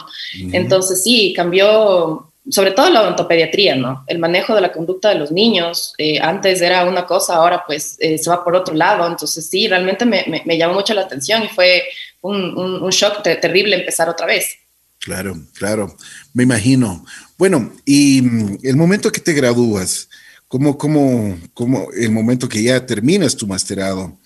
Entonces 0.52 1.04
sí, 1.04 1.32
cambió 1.36 2.31
sobre 2.50 2.72
todo 2.72 2.90
la 2.90 3.02
odontopediatría, 3.02 3.76
¿no? 3.76 4.04
El 4.06 4.18
manejo 4.18 4.54
de 4.54 4.60
la 4.60 4.72
conducta 4.72 5.10
de 5.10 5.14
los 5.14 5.30
niños, 5.30 5.94
eh, 5.98 6.18
antes 6.20 6.60
era 6.60 6.84
una 6.84 7.06
cosa, 7.06 7.36
ahora 7.36 7.62
pues 7.66 7.96
eh, 8.00 8.18
se 8.18 8.30
va 8.30 8.42
por 8.42 8.56
otro 8.56 8.74
lado, 8.74 9.06
entonces 9.06 9.48
sí, 9.48 9.68
realmente 9.68 10.04
me, 10.04 10.24
me, 10.44 10.58
llamó 10.58 10.74
mucho 10.74 10.92
la 10.94 11.02
atención 11.02 11.44
y 11.44 11.48
fue 11.48 11.84
un, 12.20 12.56
un, 12.58 12.90
shock 12.90 13.22
terrible 13.22 13.76
empezar 13.76 14.08
otra 14.08 14.26
vez. 14.26 14.56
Claro, 14.98 15.36
claro, 15.54 15.96
me 16.34 16.42
imagino. 16.42 17.04
Bueno, 17.38 17.72
y 17.84 18.22
mm, 18.22 18.58
el 18.62 18.76
momento 18.76 19.12
que 19.12 19.20
te 19.20 19.32
gradúas, 19.32 20.08
¿cómo, 20.48 20.76
cómo, 20.76 21.38
cómo 21.54 21.88
el 21.92 22.10
momento 22.10 22.48
que 22.48 22.62
ya 22.62 22.84
terminas 22.84 23.36
tu 23.36 23.46
masterado? 23.46 24.18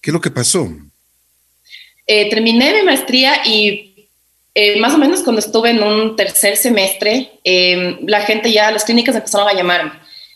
¿Qué 0.00 0.10
es 0.10 0.14
lo 0.14 0.20
que 0.20 0.30
pasó? 0.30 0.68
Eh, 2.06 2.28
terminé 2.30 2.72
mi 2.74 2.82
maestría 2.82 3.46
y 3.46 3.93
eh, 4.54 4.78
más 4.78 4.94
o 4.94 4.98
menos 4.98 5.22
cuando 5.22 5.40
estuve 5.40 5.70
en 5.70 5.82
un 5.82 6.16
tercer 6.16 6.56
semestre, 6.56 7.32
eh, 7.42 7.98
la 8.06 8.20
gente 8.20 8.52
ya, 8.52 8.70
las 8.70 8.84
clínicas 8.84 9.16
empezaron 9.16 9.48
a 9.48 9.54
llamarme. 9.54 9.92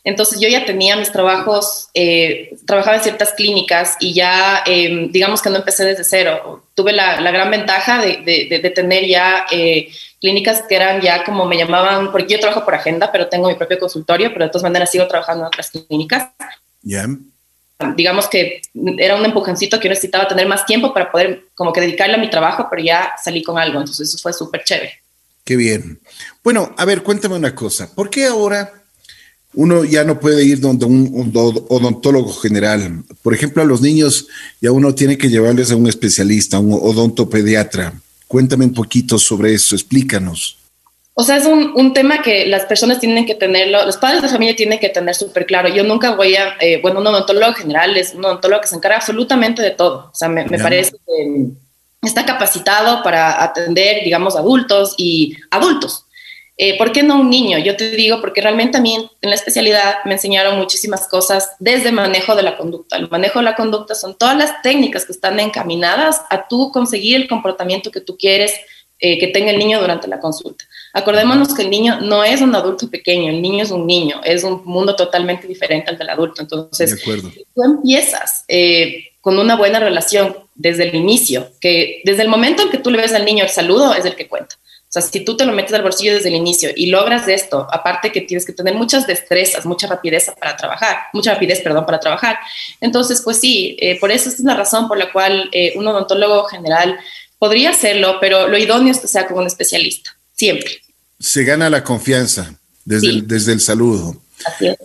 Entonces 0.09 0.41
yo 0.41 0.49
ya 0.49 0.65
tenía 0.65 0.97
mis 0.97 1.13
trabajos, 1.13 1.89
eh, 1.93 2.57
trabajaba 2.67 2.97
en 2.97 3.03
ciertas 3.03 3.33
clínicas 3.35 3.97
y 4.01 4.15
ya, 4.15 4.63
em, 4.65 5.13
digamos 5.13 5.43
que 5.43 5.51
no 5.51 5.57
empecé 5.57 5.85
desde 5.85 6.03
cero. 6.03 6.65
Tuve 6.75 6.93
la, 6.95 7.21
gran 7.31 7.51
ventaja 7.51 8.01
de, 8.01 8.73
tener 8.75 9.07
ya 9.07 9.45
eh, 9.51 9.91
clínicas 10.19 10.63
que 10.69 10.77
eran 10.77 11.03
ya 11.03 11.25
como 11.25 11.45
me 11.45 11.59
llamaban, 11.59 12.11
porque 12.11 12.33
yo 12.33 12.41
trabajo 12.41 12.65
por 12.65 12.75
agenda, 12.75 13.13
pero 13.13 13.29
tengo 13.29 13.49
mi 13.49 13.55
propio 13.55 13.79
consultorio, 13.79 14.33
pero 14.33 14.47
de 14.47 14.51
todas 14.51 14.63
maneras 14.63 14.91
sigo 14.91 15.07
trabajando 15.07 15.45
en 15.45 15.49
otras 15.49 15.71
clínicas. 15.71 16.29
Ya 16.83 17.07
digamos 17.97 18.29
que 18.29 18.61
era 18.99 19.15
un 19.15 19.25
empujoncito 19.25 19.79
que 19.79 19.85
yo 19.85 19.91
necesitaba 19.91 20.27
tener 20.27 20.49
más 20.49 20.67
tiempo 20.67 20.93
para 20.93 21.11
poder 21.11 21.45
como 21.55 21.73
que 21.73 21.81
dedicarle 21.81 22.17
a 22.17 22.19
mi 22.19 22.29
trabajo, 22.29 22.67
pero 22.71 22.83
ya 22.83 23.13
salí 23.23 23.43
con 23.43 23.59
algo, 23.59 23.79
entonces 23.79 24.09
eso 24.09 24.19
fue 24.19 24.33
súper 24.33 24.65
chévere. 24.65 24.93
Qué 25.45 25.57
bien. 25.57 26.01
Bueno, 26.43 26.75
a 26.77 26.85
ver, 26.85 27.03
cuéntame 27.03 27.37
una 27.37 27.55
cosa, 27.55 27.95
¿por 27.95 28.11
qué 28.11 28.27
ahora 28.27 28.73
uno 29.55 29.85
ya 29.85 30.05
no 30.05 30.21
puede 30.21 30.45
ir 30.45 30.61
donde 30.61 30.87
un, 30.87 31.33
odontólogo 31.35 32.33
general? 32.35 33.05
Por 33.23 33.33
ejemplo, 33.33 33.63
a 33.63 33.67
los 33.67 33.81
niños 33.81 34.27
ya 34.61 34.73
uno 34.73 34.95
tiene 34.95 35.17
que 35.17 35.31
llevarles 35.31 35.71
a 35.71 35.77
un 35.77 35.89
especialista, 35.89 36.59
un 36.59 36.73
odontopediatra. 36.73 37.95
Cuéntame 38.27 38.67
un 38.67 38.75
poquito 38.75 39.19
sobre 39.19 39.55
eso, 39.55 39.75
explícanos. 39.75 40.58
O 41.21 41.25
sea, 41.25 41.37
es 41.37 41.47
un, 41.47 41.73
un, 41.75 41.93
tema 41.93 42.23
que 42.23 42.47
las 42.47 42.65
personas 42.67 43.01
tienen 43.01 43.27
que 43.27 43.35
tenerlo, 43.35 43.85
los 43.85 43.97
padres 43.97 44.23
de 44.23 44.29
familia 44.29 44.55
tienen 44.55 44.79
que 44.79 44.89
tener 44.89 45.17
súper 45.17 45.47
claro. 45.47 45.69
Yo 45.69 45.83
nunca 45.83 46.13
voy 46.13 46.37
a, 46.37 46.55
eh, 46.61 46.79
bueno, 46.81 47.01
un 47.01 47.09
odontólogo 47.09 47.55
general 47.55 47.97
es 47.97 48.15
un 48.15 48.25
odontólogo 48.25 48.61
que 48.61 48.69
se 48.69 48.77
encarga 48.77 48.99
absolutamente 48.99 49.61
de 49.61 49.73
todo. 49.73 50.11
O 50.13 50.15
sea, 50.15 50.29
me, 50.29 50.45
me 50.45 50.61
parece 50.61 50.93
que 50.93 51.49
está 52.03 52.25
capacitado 52.25 53.03
para 53.03 53.43
atender, 53.43 54.05
digamos, 54.05 54.37
adultos 54.37 54.95
y 54.97 55.37
adultos. 55.51 56.05
Eh, 56.57 56.79
¿Por 56.79 56.93
qué 56.93 57.03
no 57.03 57.21
un 57.21 57.31
niño? 57.31 57.59
Yo 57.59 57.77
te 57.77 57.91
digo 57.91 58.21
porque 58.21 58.41
realmente 58.41 58.79
a 58.79 58.81
mí 58.81 58.95
en 59.21 59.29
la 59.29 59.35
especialidad 59.35 59.97
me 60.05 60.13
enseñaron 60.13 60.57
muchísimas 60.57 61.09
cosas 61.09 61.51
desde 61.59 61.91
manejo 61.91 62.37
de 62.37 62.45
la 62.45 62.57
conducta. 62.57 62.97
El 62.97 63.09
manejo 63.11 63.41
de 63.41 63.45
la 63.45 63.57
conducta 63.57 63.97
son 63.97 64.17
todas 64.17 64.37
las 64.37 64.63
técnicas 64.63 65.05
que 65.05 65.13
están 65.13 65.41
encaminadas 65.41 66.23
a 66.31 66.47
tú 66.47 66.71
conseguir 66.71 67.17
el 67.17 67.29
comportamiento 67.29 67.91
que 67.91 68.01
tú 68.01 68.17
quieres 68.17 68.53
eh, 69.01 69.17
que 69.19 69.29
tenga 69.29 69.53
el 69.53 69.59
niño 69.59 69.81
durante 69.81 70.09
la 70.09 70.19
consulta. 70.19 70.65
Acordémonos 70.93 71.55
que 71.55 71.63
el 71.63 71.71
niño 71.71 72.01
no 72.01 72.25
es 72.25 72.41
un 72.41 72.53
adulto 72.57 72.91
pequeño, 72.91 73.31
el 73.31 73.41
niño 73.41 73.63
es 73.63 73.71
un 73.71 73.87
niño, 73.87 74.21
es 74.25 74.43
un 74.43 74.63
mundo 74.65 74.97
totalmente 74.97 75.47
diferente 75.47 75.91
al 75.91 75.99
del 75.99 76.11
adulto. 76.11 76.43
Entonces, 76.43 77.01
si 77.01 77.45
tú 77.55 77.63
empiezas 77.63 78.45
eh, 78.49 79.13
con 79.21 79.39
una 79.39 79.55
buena 79.55 79.79
relación 79.79 80.37
desde 80.57 80.89
el 80.89 80.97
inicio, 80.97 81.49
que 81.61 82.01
desde 82.05 82.23
el 82.23 82.29
momento 82.29 82.65
en 82.65 82.71
que 82.71 82.79
tú 82.79 82.91
le 82.91 82.99
ves 82.99 83.13
al 83.13 83.25
niño 83.25 83.45
el 83.45 83.51
saludo 83.51 83.95
es 83.95 84.05
el 84.05 84.17
que 84.17 84.27
cuenta. 84.27 84.57
O 84.57 84.91
sea, 84.91 85.03
si 85.03 85.21
tú 85.21 85.37
te 85.37 85.45
lo 85.45 85.53
metes 85.53 85.75
al 85.75 85.83
bolsillo 85.83 86.15
desde 86.15 86.31
el 86.31 86.35
inicio 86.35 86.71
y 86.75 86.87
logras 86.87 87.29
esto, 87.29 87.69
aparte 87.71 88.11
que 88.11 88.23
tienes 88.23 88.45
que 88.45 88.53
tener 88.53 88.75
muchas 88.75 89.07
destrezas, 89.07 89.65
mucha 89.65 89.87
rapidez 89.87 90.33
para 90.41 90.57
trabajar, 90.57 90.97
mucha 91.13 91.35
rapidez, 91.35 91.61
perdón, 91.61 91.87
para 91.87 92.01
trabajar. 92.01 92.39
Entonces, 92.81 93.23
pues 93.23 93.39
sí, 93.39 93.77
eh, 93.81 94.01
por 94.01 94.11
eso 94.11 94.29
es 94.29 94.41
la 94.41 94.55
razón 94.55 94.89
por 94.89 94.99
la 94.99 95.13
cual 95.13 95.51
un 95.77 95.87
odontólogo 95.87 96.45
general 96.47 96.99
Podría 97.39 97.71
hacerlo, 97.71 98.19
pero 98.21 98.49
lo 98.49 98.59
idóneo 98.59 98.93
es 98.93 99.01
que 99.01 99.09
sea 99.09 99.27
con 99.27 99.39
un 99.39 99.47
especialista, 99.47 100.17
siempre. 100.35 100.81
Se 101.21 101.45
gana 101.45 101.71
la 101.71 101.85
confianza 101.85 102.59
desde, 102.85 103.09
el, 103.09 103.29
desde 103.29 103.53
el 103.53 103.61
saludo. 103.61 104.21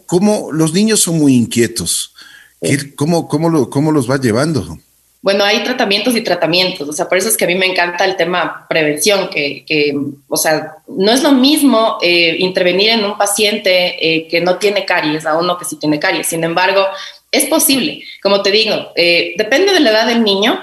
¿Cómo 0.06 0.52
los 0.52 0.74
niños 0.74 1.00
son 1.00 1.20
muy 1.20 1.36
inquietos? 1.36 2.14
Sí. 2.62 2.94
¿Cómo, 2.96 3.28
cómo, 3.28 3.50
lo, 3.50 3.70
¿Cómo 3.70 3.92
los 3.92 4.10
va 4.10 4.20
llevando? 4.20 4.80
Bueno, 5.24 5.46
hay 5.46 5.64
tratamientos 5.64 6.18
y 6.18 6.22
tratamientos, 6.22 6.88
o 6.90 6.92
sea, 6.92 7.08
por 7.08 7.18
eso 7.18 7.30
es 7.30 7.38
que 7.38 7.46
a 7.46 7.48
mí 7.48 7.56
me 7.56 7.66
encanta 7.66 8.04
el 8.04 8.18
tema 8.18 8.66
prevención, 8.68 9.30
que, 9.30 9.64
que 9.66 9.96
o 10.28 10.36
sea, 10.36 10.76
no 10.90 11.14
es 11.14 11.24
lo 11.24 11.32
mismo 11.32 11.98
eh, 12.02 12.36
intervenir 12.40 12.90
en 12.90 13.06
un 13.06 13.18
paciente 13.18 13.96
eh, 14.06 14.28
que 14.28 14.42
no 14.42 14.58
tiene 14.58 14.84
caries 14.84 15.26
a 15.26 15.38
uno 15.38 15.58
que 15.58 15.64
sí 15.64 15.78
tiene 15.78 15.98
caries. 15.98 16.28
Sin 16.28 16.44
embargo, 16.44 16.86
es 17.32 17.46
posible, 17.46 18.04
como 18.22 18.42
te 18.42 18.52
digo, 18.52 18.92
eh, 18.98 19.34
depende 19.38 19.72
de 19.72 19.80
la 19.80 19.92
edad 19.92 20.08
del 20.08 20.26
niño. 20.26 20.60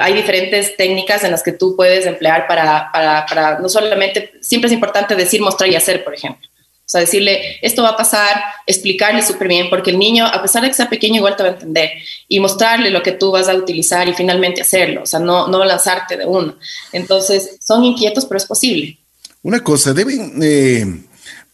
Hay 0.00 0.14
diferentes 0.14 0.76
técnicas 0.76 1.24
en 1.24 1.30
las 1.30 1.42
que 1.42 1.52
tú 1.52 1.74
puedes 1.76 2.06
emplear 2.06 2.46
para, 2.46 2.90
para, 2.92 3.26
para, 3.26 3.58
no 3.58 3.68
solamente, 3.68 4.32
siempre 4.40 4.68
es 4.68 4.74
importante 4.74 5.14
decir, 5.14 5.40
mostrar 5.40 5.70
y 5.70 5.76
hacer, 5.76 6.04
por 6.04 6.14
ejemplo. 6.14 6.46
O 6.50 6.90
sea, 6.90 7.02
decirle, 7.02 7.58
esto 7.62 7.84
va 7.84 7.90
a 7.90 7.96
pasar, 7.96 8.42
explicarle 8.66 9.22
súper 9.22 9.46
bien, 9.46 9.70
porque 9.70 9.90
el 9.90 9.98
niño, 9.98 10.26
a 10.26 10.42
pesar 10.42 10.62
de 10.62 10.68
que 10.68 10.74
sea 10.74 10.90
pequeño, 10.90 11.18
igual 11.18 11.36
te 11.36 11.44
va 11.44 11.50
a 11.50 11.52
entender. 11.52 11.90
Y 12.26 12.40
mostrarle 12.40 12.90
lo 12.90 13.00
que 13.00 13.12
tú 13.12 13.30
vas 13.30 13.48
a 13.48 13.54
utilizar 13.54 14.08
y 14.08 14.12
finalmente 14.12 14.62
hacerlo. 14.62 15.04
O 15.04 15.06
sea, 15.06 15.20
no, 15.20 15.46
no 15.46 15.64
lanzarte 15.64 16.16
de 16.16 16.26
uno. 16.26 16.56
Entonces, 16.92 17.58
son 17.60 17.84
inquietos, 17.84 18.26
pero 18.26 18.38
es 18.38 18.44
posible. 18.44 18.98
Una 19.42 19.62
cosa, 19.62 19.94
deben, 19.94 20.42
eh, 20.42 20.84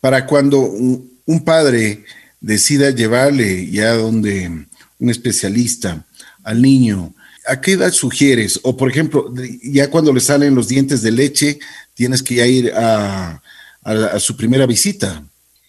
para 0.00 0.26
cuando 0.26 0.61
un, 0.61 1.45
padre 1.45 2.04
decida 2.40 2.88
llevarle 2.88 3.71
ya 3.71 3.92
donde 3.92 4.50
un 4.99 5.11
especialista 5.11 6.06
al 6.45 6.62
niño, 6.62 7.12
¿a 7.46 7.60
qué 7.60 7.72
edad 7.72 7.92
sugieres? 7.92 8.60
O, 8.62 8.76
por 8.76 8.90
ejemplo, 8.90 9.32
ya 9.62 9.90
cuando 9.90 10.12
le 10.12 10.20
salen 10.20 10.54
los 10.54 10.68
dientes 10.68 11.02
de 11.02 11.10
leche, 11.10 11.58
tienes 11.94 12.22
que 12.22 12.34
ya 12.36 12.46
ir 12.46 12.72
a 12.74 13.42
a, 13.86 14.18
su 14.20 14.36
primera 14.36 14.66
visita. 14.66 15.22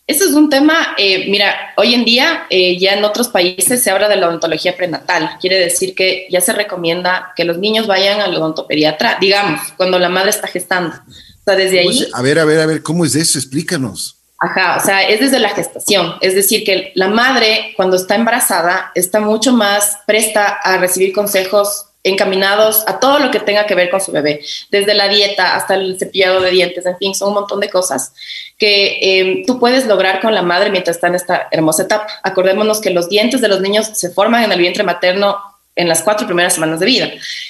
Ese 0.06 0.24
es 0.24 0.32
un 0.32 0.50
tema, 0.50 0.96
eh, 0.98 1.30
mira, 1.30 1.54
hoy 1.76 1.94
en 1.94 2.06
día 2.06 2.48
eh, 2.50 2.80
ya 2.80 2.94
en 2.94 3.04
otros 3.04 3.28
países 3.28 3.84
se 3.84 3.92
habla 3.92 4.08
de 4.08 4.16
la 4.16 4.30
odontología 4.30 4.76
prenatal. 4.76 5.32
Quiere 5.42 5.60
decir 5.60 5.94
que 5.94 6.28
ya 6.30 6.40
se 6.40 6.54
recomienda 6.54 7.34
que 7.36 7.44
los 7.44 7.58
niños 7.58 7.88
vayan 7.88 8.22
al 8.22 8.34
odontopediatra, 8.34 9.18
digamos, 9.20 9.62
cuando 9.76 10.00
la 10.00 10.08
madre 10.08 10.30
está 10.30 10.48
gestando. 10.48 10.96
O 10.96 11.44
sea, 11.44 11.56
desde 11.56 11.80
ahí... 11.80 12.08
A 12.14 12.22
ver, 12.22 12.40
a 12.40 12.46
ver, 12.46 12.62
a 12.62 12.66
ver, 12.66 12.82
¿cómo 12.82 13.04
es 13.04 13.16
eso? 13.16 13.38
Explícanos. 13.38 14.17
Ajá, 14.40 14.78
o 14.78 14.86
sea, 14.86 15.08
es 15.08 15.20
desde 15.20 15.40
la 15.40 15.50
gestación. 15.50 16.16
Es 16.22 16.36
decir, 16.36 16.64
que 16.64 16.92
la 16.94 17.08
madre 17.08 17.74
cuando 17.76 17.96
está 17.96 18.16
embarazada 18.16 18.92
está 18.94 19.20
mucho 19.20 19.52
más 19.52 19.98
presta 20.06 20.46
a 20.48 20.78
recibir 20.78 21.12
consejos 21.12 21.88
encaminados 22.04 22.84
a 22.88 23.00
todo 23.00 23.20
lo 23.20 23.32
que 23.32 23.40
tenga 23.40 23.66
que 23.66 23.76
ver 23.76 23.90
con 23.90 24.00
su 24.00 24.12
bebé, 24.12 24.42
desde 24.70 24.94
la 24.94 25.08
dieta 25.10 25.56
hasta 25.56 25.76
el 25.76 25.98
cepillado 26.00 26.40
de 26.40 26.52
dientes, 26.52 26.86
en 26.86 26.98
fin, 26.98 27.14
son 27.14 27.30
un 27.30 27.34
montón 27.36 27.60
de 27.60 27.70
cosas 27.70 28.14
que 28.58 29.00
em, 29.02 29.46
tú 29.46 29.60
puedes 29.60 29.86
lograr 29.86 30.22
con 30.22 30.34
la 30.34 30.42
madre 30.42 30.70
mientras 30.70 30.98
está 30.98 31.08
en 31.08 31.16
esta 31.16 31.48
hermosa 31.52 31.84
etapa. 31.84 32.08
Acordémonos 32.24 32.80
que 32.82 32.92
los 32.92 33.10
dientes 33.10 33.42
de 33.42 33.48
los 33.48 33.62
niños 33.62 33.88
se 33.94 34.10
forman 34.10 34.44
en 34.44 34.52
el 34.52 34.60
vientre 34.60 34.84
materno 34.84 35.38
en 35.76 35.88
las 35.88 36.02
cuatro 36.02 36.26
primeras 36.26 36.54
semanas 36.54 36.80
de 36.80 36.88
vida. 36.88 37.10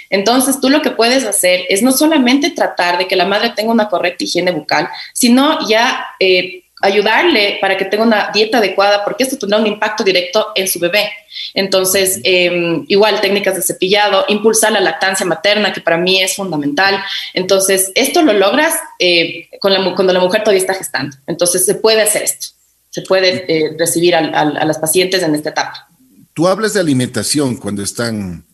Entonces, 0.09 0.59
tú 0.59 0.69
lo 0.69 0.81
que 0.81 0.91
puedes 0.91 1.23
hacer 1.23 1.61
es 1.69 1.81
no 1.81 1.93
solamente 1.93 2.49
tratar 2.49 2.97
de 2.97 3.07
que 3.07 3.15
la 3.15 3.25
madre 3.25 3.53
tenga 3.55 3.71
una 3.71 3.87
correcta 3.87 4.25
higiene 4.25 4.51
bucal, 4.51 4.89
sino 5.13 5.65
ya 5.67 6.05
eh, 6.19 6.63
ayudarle 6.81 7.57
para 7.59 7.75
que 7.75 7.85
tenga 7.85 8.03
una 8.03 8.29
dieta 8.31 8.59
adecuada, 8.59 9.03
porque 9.03 9.23
esto 9.23 9.37
tendrá 9.37 9.57
un 9.57 9.67
impacto 9.67 10.03
directo 10.03 10.47
en 10.55 10.67
su 10.67 10.79
bebé. 10.79 11.09
Entonces, 11.53 12.19
em, 12.23 12.85
igual 12.87 13.19
técnicas 13.19 13.55
de 13.55 13.61
cepillado, 13.61 14.25
impulsar 14.27 14.71
la 14.71 14.79
lactancia 14.79 15.25
materna, 15.25 15.73
que 15.73 15.81
para 15.81 15.97
mí 15.97 16.21
es 16.21 16.35
fundamental. 16.35 16.99
Entonces, 17.33 17.91
esto 17.95 18.21
lo 18.21 18.33
logras 18.33 18.75
eh, 18.99 19.49
con 19.59 19.73
la, 19.73 19.95
cuando 19.95 20.13
la 20.13 20.19
mujer 20.19 20.41
todavía 20.43 20.61
está 20.61 20.75
gestando. 20.75 21.17
Entonces, 21.25 21.65
se 21.65 21.75
puede 21.75 22.01
hacer 22.01 22.23
esto, 22.23 22.49
se 22.89 23.01
puede 23.01 23.45
eh, 23.47 23.75
recibir 23.77 24.15
a, 24.15 24.45
las 24.45 24.77
pacientes 24.77 25.23
en 25.23 25.33
esta 25.33 25.49
etapa. 25.49 25.87
Tú 26.33 26.47
hablas 26.47 26.75
de 26.75 26.79
alimentación 26.79 27.55
cuando 27.55 27.81
están, 27.81 28.45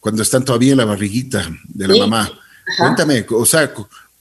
cuando 0.00 0.22
están 0.22 0.44
todavía 0.44 0.72
en 0.72 0.78
la 0.78 0.84
barriguita 0.84 1.48
de 1.68 1.86
la 1.86 1.96
mamá. 1.96 2.40
Cuéntame, 2.76 3.24
o 3.30 3.46
sea, 3.46 3.72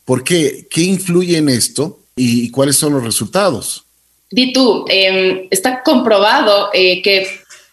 ¿por 0.05 0.23
qué? 0.23 0.67
¿Qué 0.69 0.81
influye 0.81 1.37
en 1.37 1.49
esto? 1.49 1.99
Y 2.17 2.51
cuáles 2.51 2.75
son 2.75 2.93
los 2.93 3.03
resultados. 3.03 3.86
Di 4.29 4.51
tú, 4.51 4.86
em, 4.89 5.47
está 5.51 5.83
comprobado 5.83 6.69
eh, 6.74 7.01
que, 7.01 7.27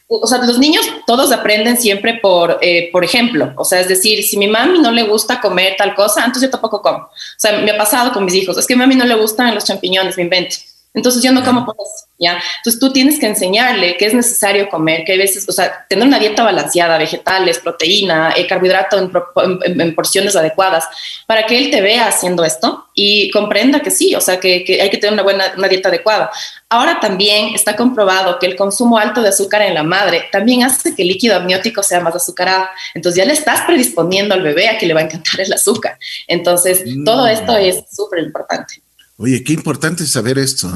o 0.07 0.27
sea, 0.27 0.39
los 0.39 0.59
niños 0.59 0.87
todos 1.07 1.33
aprenden 1.33 1.77
siempre 1.77 2.21
por, 2.23 2.59
eh, 2.63 2.91
por 2.93 3.03
ejemplo. 3.05 3.53
O 3.57 3.65
sea, 3.65 3.81
es 3.81 3.89
decir, 3.89 4.23
si 4.23 4.37
mi 4.37 4.47
mami 4.47 4.79
no 4.79 4.93
le 4.93 5.03
gusta 5.03 5.41
comer 5.41 5.75
tal 5.77 5.95
cosa, 5.97 6.21
entonces 6.21 6.43
yo 6.49 6.51
tampoco 6.51 6.81
como. 6.81 6.99
O 6.99 7.11
sea, 7.37 7.59
me 7.59 7.73
ha 7.73 7.77
pasado 7.77 8.13
con 8.13 8.25
mis 8.25 8.35
hijos, 8.35 8.57
es 8.57 8.67
que 8.67 8.75
a 8.75 8.77
mami 8.77 8.95
no 8.95 9.05
le 9.05 9.17
gustan 9.17 9.55
los 9.55 9.65
champiñones, 9.65 10.17
me 10.17 10.23
invento. 10.23 10.57
Entonces 10.95 11.23
yo 11.25 11.33
no 11.33 11.45
como 11.45 11.67
por 11.67 11.75
eso, 11.75 12.07
¿ya? 12.19 12.41
Entonces 12.59 12.81
tú 12.81 12.93
tienes 12.93 13.19
que 13.19 13.27
enseñarle 13.27 13.97
que 13.97 14.07
es 14.07 14.15
necesario 14.15 14.69
comer, 14.69 15.05
que 15.05 15.13
hay 15.13 15.19
veces, 15.19 15.49
o 15.49 15.53
sea, 15.53 15.85
tener 15.89 16.07
una 16.07 16.21
dieta 16.21 16.45
balanceada, 16.45 16.97
vegetales, 16.99 17.59
proteína, 17.59 18.33
eh, 18.37 18.47
carbohidrato 18.47 18.99
en, 18.99 19.95
porciones 19.97 20.37
adecuadas, 20.37 20.85
para 21.27 21.47
que 21.47 21.59
él 21.59 21.71
te 21.73 21.81
vea 21.81 22.07
haciendo 22.07 22.45
esto 22.45 22.87
y 22.95 23.29
comprenda 23.33 23.81
que 23.81 23.91
sí, 23.91 24.15
o 24.15 24.21
sea, 24.21 24.39
que, 24.39 24.63
que 24.63 24.81
hay 24.81 24.89
que 24.89 24.99
tener 24.99 25.15
una 25.15 25.25
buena 25.25 25.53
una 25.57 25.67
dieta 25.67 25.89
adecuada. 25.89 26.31
Ahora 26.69 27.01
también 27.01 27.55
está 27.55 27.75
comprobado 27.75 28.39
que 28.39 28.47
el 28.47 28.55
consumo 28.55 28.99
alto 28.99 29.21
de 29.21 29.31
azúcar 29.31 29.63
en 29.63 29.75
la 29.75 29.83
madre 29.83 30.29
también 30.31 30.63
hace 30.63 30.95
que 30.95 31.03
el 31.03 31.09
líquido 31.09 31.37
amniótico 31.37 31.83
sea 31.83 32.01
más 32.01 32.15
azucarado. 32.15 32.67
Entonces 32.95 33.19
ya 33.19 33.25
le 33.25 33.33
estás 33.33 33.63
predisponiendo 33.63 34.35
al 34.35 34.43
bebé 34.43 34.69
a 34.69 34.79
que 34.79 34.87
le 34.87 34.95
va 34.95 35.01
a 35.01 35.05
encantar 35.05 35.41
el 35.41 35.53
azúcar. 35.53 35.99
Entonces, 36.29 36.85
todo 37.05 37.27
esto 37.27 37.53
mm. 37.53 37.57
es 37.57 37.85
súper 37.91 38.21
importante. 38.21 38.84
Oye, 39.17 39.43
qué 39.45 39.53
importante 39.53 40.07
saber 40.07 40.39
esto. 40.39 40.69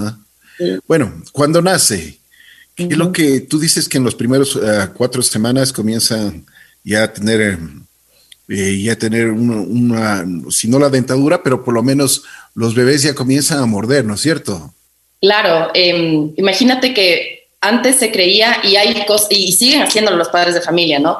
¿eh? 0.60 0.78
Bueno, 0.86 1.22
cuando 1.32 1.60
nace, 1.62 2.18
¿qué 2.74 2.84
es 2.84 2.96
lo 2.96 3.12
que 3.12 3.40
tú 3.40 3.58
dices 3.58 3.88
que 3.88 3.98
en 3.98 4.04
los 4.04 4.14
primeros 4.14 4.56
eh, 4.56 4.88
cuatro 4.94 5.22
semanas 5.22 5.72
comienzan 5.72 6.46
ya 6.84 7.04
a 7.04 7.12
tener, 7.12 7.58
eh, 8.48 8.80
ya 8.82 8.96
tener 8.96 9.30
una, 9.30 10.24
si 10.50 10.68
no 10.68 10.78
la 10.78 10.88
dentadura, 10.88 11.42
pero 11.42 11.64
por 11.64 11.74
lo 11.74 11.82
menos 11.82 12.22
los 12.54 12.74
bebés 12.74 13.02
ya 13.02 13.14
comienzan 13.14 13.58
a 13.58 13.66
morder, 13.66 14.04
¿no 14.04 14.14
es 14.14 14.20
cierto? 14.20 14.72
Claro, 15.20 15.70
em, 15.74 16.32
imagínate 16.36 16.94
que 16.94 17.48
antes 17.60 17.96
se 17.96 18.12
creía 18.12 18.60
y 18.62 18.76
hay 18.76 19.04
cosas, 19.06 19.28
y 19.30 19.50
siguen 19.52 19.82
haciéndolo 19.82 20.16
los 20.16 20.28
padres 20.28 20.54
de 20.54 20.60
familia, 20.60 21.00
¿no? 21.00 21.18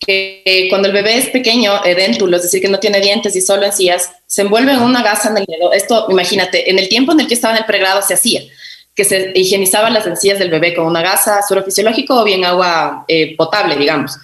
que 0.00 0.66
cuando 0.70 0.88
el 0.88 0.94
bebé 0.94 1.18
es 1.18 1.28
pequeño, 1.28 1.84
edéntulo, 1.84 2.36
es 2.36 2.44
decir, 2.44 2.60
que 2.62 2.68
no 2.68 2.80
tiene 2.80 3.00
dientes 3.00 3.36
y 3.36 3.42
solo 3.42 3.66
encías, 3.66 4.10
se 4.30 4.42
envuelve 4.42 4.70
en 4.72 4.82
una 4.82 5.02
gasa 5.02 5.28
en 5.28 5.38
el 5.38 5.44
dedo. 5.44 5.72
Esto, 5.72 6.06
imagínate, 6.08 6.70
en 6.70 6.78
el 6.78 6.88
tiempo 6.88 7.10
en 7.10 7.18
el 7.18 7.26
que 7.26 7.34
estaba 7.34 7.54
en 7.54 7.62
el 7.62 7.66
pregrado 7.66 8.00
se 8.00 8.14
hacía, 8.14 8.40
que 8.94 9.04
se 9.04 9.32
higienizaban 9.34 9.92
las 9.92 10.06
encías 10.06 10.38
del 10.38 10.50
bebé 10.50 10.72
con 10.72 10.86
una 10.86 11.02
gasa, 11.02 11.42
suero 11.42 11.64
fisiológico 11.64 12.20
o 12.20 12.22
bien 12.22 12.44
agua 12.44 13.04
eh, 13.08 13.34
potable, 13.36 13.74
digamos. 13.74 14.16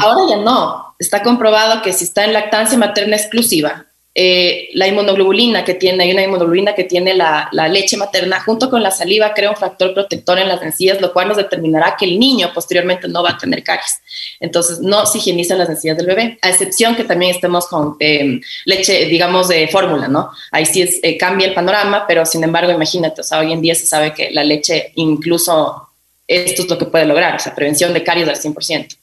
Ahora 0.00 0.22
ya 0.30 0.36
no. 0.38 0.94
Está 0.98 1.22
comprobado 1.22 1.82
que 1.82 1.92
si 1.92 2.04
está 2.04 2.24
en 2.24 2.32
lactancia 2.32 2.78
materna 2.78 3.16
exclusiva, 3.16 3.84
eh, 4.14 4.68
la 4.74 4.86
inmunoglobulina 4.88 5.64
que 5.64 5.72
tiene, 5.72 6.04
hay 6.04 6.12
una 6.12 6.22
inmunoglobulina 6.22 6.74
que 6.74 6.84
tiene 6.84 7.14
la, 7.14 7.48
leche 7.70 7.96
materna, 7.96 8.40
junto 8.40 8.68
con 8.68 8.82
la 8.82 8.90
saliva, 8.90 9.32
crea 9.32 9.50
un 9.50 9.56
factor 9.56 9.94
protector 9.94 10.38
en 10.38 10.48
las 10.48 10.62
encías, 10.62 11.00
lo 11.00 11.12
cual 11.14 11.28
nos 11.28 11.38
determinará 11.38 11.96
que 11.98 12.04
el 12.04 12.18
niño 12.18 12.50
posteriormente 12.52 13.08
no 13.08 13.22
va 13.22 13.30
a 13.30 13.38
tener 13.38 13.62
caries. 13.62 14.00
Entonces, 14.38 14.80
no 14.80 15.06
se 15.06 15.18
higienizan 15.18 15.58
las 15.58 15.70
encías 15.70 15.96
del 15.96 16.06
bebé, 16.06 16.38
a 16.42 16.50
excepción 16.50 16.94
que 16.94 17.04
también 17.04 17.34
estemos 17.34 17.66
con 17.66 17.96
em, 18.00 18.40
leche, 18.66 19.06
digamos, 19.06 19.48
de 19.48 19.66
fórmula, 19.68 20.08
¿no? 20.08 20.30
Ahí 20.50 20.66
sí 20.66 20.82
eh, 21.02 21.16
cambia 21.16 21.46
el 21.46 21.54
panorama, 21.54 22.04
pero 22.06 22.26
sin 22.26 22.44
embargo, 22.44 22.70
imagínate, 22.70 23.22
o 23.22 23.24
sea, 23.24 23.38
hoy 23.38 23.52
en 23.52 23.62
día 23.62 23.74
se 23.74 23.86
sabe 23.86 24.12
que 24.12 24.30
la 24.30 24.44
leche, 24.44 24.92
incluso 24.96 25.88
esto 26.26 26.62
es 26.62 26.68
lo 26.68 26.76
que 26.76 26.84
puede 26.84 27.06
lograr, 27.06 27.36
o 27.36 27.38
sea, 27.38 27.54
prevención 27.54 27.94
de 27.94 28.04
caries 28.04 28.28
al 28.28 28.36
100%. 28.36 28.96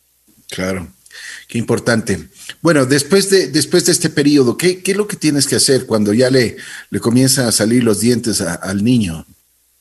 Claro. 0.49 0.87
Qué 1.49 1.57
importante. 1.57 2.19
Bueno, 2.61 2.85
después 2.85 3.31
de, 3.31 3.47
después 3.47 3.83
de 3.83 3.91
este 3.91 4.11
periodo, 4.11 4.55
¿qué, 4.55 4.83
¿qué, 4.83 4.91
es 4.91 4.97
lo 4.97 5.07
que 5.07 5.17
tienes 5.17 5.47
que 5.47 5.55
hacer 5.55 5.87
cuando 5.87 6.13
ya 6.13 6.29
le, 6.29 6.57
le 6.91 6.99
comienzan 6.99 7.47
a 7.47 7.51
salir 7.51 7.83
los 7.83 7.99
dientes 7.99 8.39
al 8.39 8.83
niño? 8.83 9.25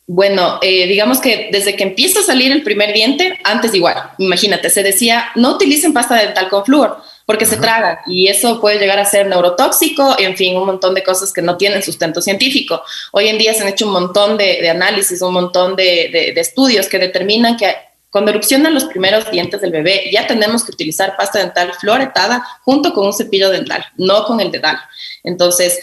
Bueno, 0.06 0.58
eh, 0.62 0.87
digamos 0.87 1.20
que 1.20 1.50
desde 1.52 1.76
que 1.76 1.82
empieza 1.82 2.20
a 2.20 2.22
salir 2.22 2.50
el 2.52 2.62
primer 2.62 2.94
diente, 2.94 3.38
antes 3.44 3.75
igual, 3.75 4.12
imagínate, 4.16 4.70
se 4.70 4.82
decía, 4.82 5.26
no 5.34 5.56
utilicen 5.56 5.92
pasta 5.92 6.14
dental 6.14 6.48
con 6.48 6.64
flúor 6.64 7.02
porque 7.26 7.44
se 7.44 7.58
traga 7.58 8.00
y 8.06 8.28
eso 8.28 8.58
puede 8.58 8.78
llegar 8.78 8.98
a 8.98 9.04
ser 9.04 9.26
neurotóxico, 9.26 10.16
en 10.18 10.34
fin, 10.34 10.56
un 10.56 10.64
montón 10.64 10.94
de 10.94 11.02
cosas 11.02 11.30
que 11.30 11.42
no 11.42 11.58
tienen 11.58 11.82
sustento 11.82 12.22
científico. 12.22 12.82
Hoy 13.12 13.28
en 13.28 13.37
día 13.37 13.52
se 13.52 13.60
han 13.60 13.68
hecho 13.68 13.84
un 13.84 13.92
montón 13.92 14.38
de, 14.38 14.66
análisis, 14.70 15.20
un 15.20 15.34
montón 15.34 15.76
de, 15.76 16.32
de, 16.34 16.40
estudios 16.40 16.88
que 16.88 16.98
determinan 16.98 17.58
que 17.58 17.66
cuando 18.11 18.31
erupcionan 18.31 18.75
los 18.75 18.85
primeros 18.85 19.31
dientes 19.31 19.61
del 19.61 19.71
bebé, 19.71 20.11
ya 20.12 20.27
tenemos 20.27 20.65
que 20.65 20.73
utilizar 20.73 21.17
pasta 21.17 21.41
dental 21.41 21.73
fluoretada 21.79 22.43
junto 22.62 22.93
con 22.93 23.07
un 23.07 23.12
cepillo 23.12 23.50
dental, 23.50 23.85
no 23.97 24.25
con 24.25 24.41
el 24.41 24.50
dedal. 24.50 24.79
Entonces, 25.23 25.79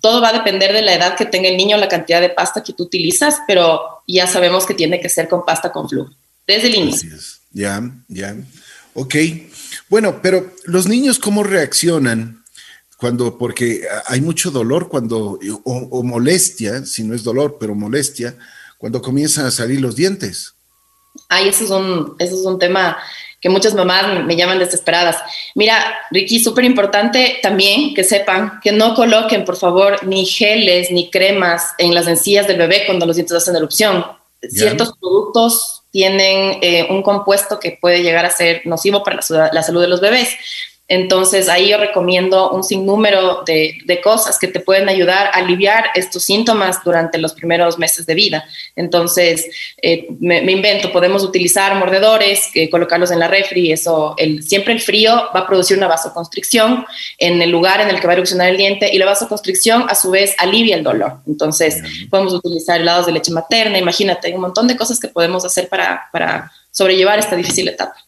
todo 0.00 0.20
va 0.20 0.30
a 0.30 0.32
depender 0.32 0.72
de 0.72 0.82
la 0.82 0.94
edad 0.94 1.16
que 1.16 1.26
tenga 1.26 1.48
el 1.48 1.56
niño, 1.56 1.76
la 1.76 1.88
cantidad 1.88 2.20
de 2.20 2.30
pasta 2.30 2.62
que 2.62 2.72
tú 2.72 2.84
utilizas, 2.84 3.40
pero 3.46 4.02
ya 4.06 4.26
sabemos 4.26 4.64
que 4.64 4.74
tiene 4.74 5.00
que 5.00 5.08
ser 5.08 5.28
con 5.28 5.44
pasta 5.44 5.70
con 5.70 5.88
flúor, 5.88 6.14
desde 6.46 6.68
el 6.68 6.76
inicio. 6.76 7.10
Ya, 7.52 7.82
ya. 8.08 8.36
Ok. 8.94 9.14
Bueno, 9.88 10.20
pero 10.22 10.52
los 10.64 10.86
niños, 10.86 11.18
¿cómo 11.18 11.42
reaccionan? 11.42 12.42
Cuando, 12.96 13.36
porque 13.36 13.82
hay 14.06 14.22
mucho 14.22 14.50
dolor 14.50 14.88
cuando, 14.88 15.38
o 15.64 16.02
molestia, 16.02 16.86
si 16.86 17.04
no 17.04 17.14
es 17.14 17.22
dolor, 17.22 17.58
pero 17.60 17.74
molestia, 17.74 18.34
cuando 18.78 19.02
comienzan 19.02 19.44
a 19.44 19.50
salir 19.50 19.82
los 19.82 19.96
dientes. 19.96 20.55
Ay, 21.28 21.48
eso 21.48 21.64
es 21.64 21.70
un, 21.70 22.16
eso 22.18 22.34
es 22.34 22.44
un 22.44 22.58
tema 22.58 22.98
que 23.40 23.48
muchas 23.48 23.74
mamás 23.74 24.24
me 24.24 24.36
llaman 24.36 24.58
desesperadas. 24.58 25.16
Mira, 25.54 25.94
Ricky, 26.10 26.40
súper 26.40 26.64
importante 26.64 27.38
también 27.42 27.94
que 27.94 28.02
sepan 28.02 28.60
que 28.62 28.72
no 28.72 28.94
coloquen, 28.94 29.44
por 29.44 29.56
favor, 29.56 30.04
ni 30.04 30.24
geles 30.24 30.90
ni 30.90 31.10
cremas 31.10 31.74
en 31.78 31.94
las 31.94 32.06
encías 32.06 32.46
del 32.46 32.58
bebé 32.58 32.84
cuando 32.86 33.06
los 33.06 33.16
dientes 33.16 33.36
hacen 33.36 33.56
erupción. 33.56 34.04
Ciertos 34.48 34.94
productos 34.98 35.82
tienen 35.90 36.58
eh, 36.60 36.86
un 36.90 37.02
compuesto 37.02 37.58
que 37.58 37.78
puede 37.80 38.02
llegar 38.02 38.24
a 38.24 38.30
ser 38.30 38.62
nocivo 38.64 39.02
para 39.02 39.20
la 39.52 39.62
salud 39.62 39.80
de 39.80 39.88
los 39.88 40.00
bebés. 40.00 40.30
Entonces 40.88 41.48
ahí 41.48 41.70
yo 41.70 41.78
recomiendo 41.78 42.50
un 42.50 42.62
sinnúmero 42.62 43.42
de, 43.44 44.00
cosas 44.04 44.38
que 44.38 44.46
te 44.46 44.60
pueden 44.60 44.88
ayudar 44.88 45.26
a 45.26 45.38
aliviar 45.38 45.86
estos 45.94 46.22
síntomas 46.22 46.84
durante 46.84 47.18
los 47.18 47.32
primeros 47.32 47.78
meses 47.78 48.06
de 48.06 48.14
vida. 48.14 48.44
Entonces 48.76 49.46
eh, 49.82 50.06
me, 50.20 50.38
invento, 50.52 50.92
podemos 50.92 51.24
utilizar 51.24 51.74
mordedores, 51.74 52.50
eh, 52.54 52.70
colocarlos 52.70 53.10
en 53.10 53.18
la 53.18 53.26
refri, 53.26 53.72
eso, 53.72 54.14
el, 54.18 54.44
siempre 54.44 54.74
el 54.74 54.80
frío 54.80 55.28
va 55.34 55.40
a 55.40 55.46
producir 55.46 55.76
una 55.76 55.88
vasoconstricción 55.88 56.86
en 57.18 57.42
el 57.42 57.50
lugar 57.50 57.80
en 57.80 57.88
el 57.88 57.98
que 57.98 58.06
va 58.06 58.12
a 58.12 58.16
erupcionar 58.16 58.48
el 58.48 58.56
diente 58.56 58.90
y 58.92 58.98
la 58.98 59.06
vasoconstricción 59.06 59.86
a 59.88 59.94
su 59.94 60.10
vez 60.10 60.34
alivia 60.38 60.76
el 60.76 60.84
dolor. 60.84 61.20
Entonces 61.26 61.82
podemos 62.10 62.34
utilizar 62.34 62.80
helados 62.80 63.06
de 63.06 63.12
leche 63.12 63.32
materna, 63.32 63.78
imagínate, 63.78 64.32
un 64.34 64.42
montón 64.42 64.68
de 64.68 64.76
cosas 64.76 65.00
que 65.00 65.08
podemos 65.08 65.44
hacer 65.44 65.68
para, 65.68 66.08
para 66.12 66.52
sobrellevar 66.70 67.18
esta 67.18 67.34
difícil 67.34 67.68
etapa. 67.68 68.05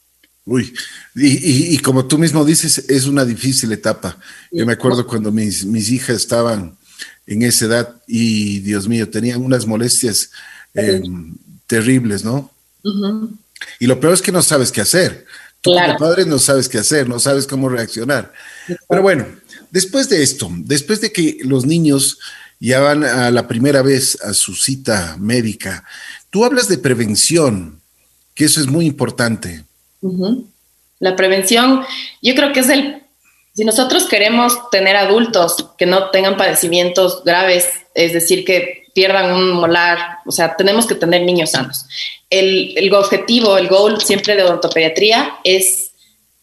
Uy, 0.50 0.72
y, 1.14 1.76
como 1.80 2.06
tú 2.06 2.16
mismo 2.16 2.42
dices, 2.42 2.78
es 2.88 3.04
una 3.04 3.26
difícil 3.26 3.70
etapa. 3.70 4.16
Yo 4.50 4.64
me 4.64 4.72
acuerdo 4.72 5.06
cuando 5.06 5.30
mis, 5.30 5.66
mis 5.66 5.90
hijas 5.90 6.16
estaban 6.16 6.74
en 7.26 7.42
esa 7.42 7.66
edad 7.66 7.96
y, 8.06 8.60
Dios 8.60 8.88
mío, 8.88 9.10
tenían 9.10 9.42
unas 9.42 9.66
molestias 9.66 10.30
eh, 10.72 11.02
terribles, 11.66 12.24
¿no? 12.24 12.50
Y 13.78 13.86
lo 13.86 14.00
peor 14.00 14.14
es 14.14 14.22
que 14.22 14.32
no 14.32 14.40
sabes 14.40 14.72
qué 14.72 14.80
hacer. 14.80 15.26
Tú 15.60 15.72
como 15.74 15.98
padre 15.98 16.24
no 16.24 16.38
sabes 16.38 16.66
qué 16.66 16.78
hacer, 16.78 17.06
no 17.06 17.18
sabes 17.18 17.46
cómo 17.46 17.68
reaccionar. 17.68 18.32
Pero 18.88 19.02
bueno, 19.02 19.26
después 19.70 20.08
de 20.08 20.22
esto, 20.22 20.50
después 20.60 21.02
de 21.02 21.12
que 21.12 21.40
los 21.42 21.66
niños 21.66 22.18
ya 22.58 22.80
van 22.80 23.04
a 23.04 23.30
la 23.30 23.46
primera 23.46 23.82
vez 23.82 24.16
a 24.22 24.32
su 24.32 24.54
cita 24.54 25.18
médica, 25.20 25.84
tú 26.30 26.46
hablas 26.46 26.68
de 26.68 26.78
prevención, 26.78 27.82
que 28.34 28.46
eso 28.46 28.62
es 28.62 28.66
muy 28.66 28.86
importante. 28.86 29.67
La 31.00 31.16
prevención, 31.16 31.84
yo 32.22 32.34
creo 32.34 32.52
que 32.52 32.60
es 32.60 32.68
el, 32.68 33.02
si 33.54 33.64
nosotros 33.64 34.06
queremos 34.06 34.70
tener 34.70 34.96
adultos 34.96 35.70
que 35.76 35.86
no 35.86 36.10
tengan 36.10 36.36
padecimientos 36.36 37.24
graves, 37.24 37.68
es 37.94 38.12
decir, 38.12 38.44
que 38.44 38.86
pierdan 38.94 39.32
un 39.32 39.52
molar, 39.52 40.18
o 40.26 40.32
sea, 40.32 40.56
tenemos 40.56 40.86
que 40.86 40.94
tener 40.94 41.22
niños 41.22 41.52
sanos. 41.52 41.86
El, 42.30 42.76
el 42.76 42.92
objetivo, 42.92 43.56
el 43.56 43.68
goal 43.68 44.00
siempre 44.00 44.36
de 44.36 44.42
odontopediatría 44.42 45.36
es 45.44 45.88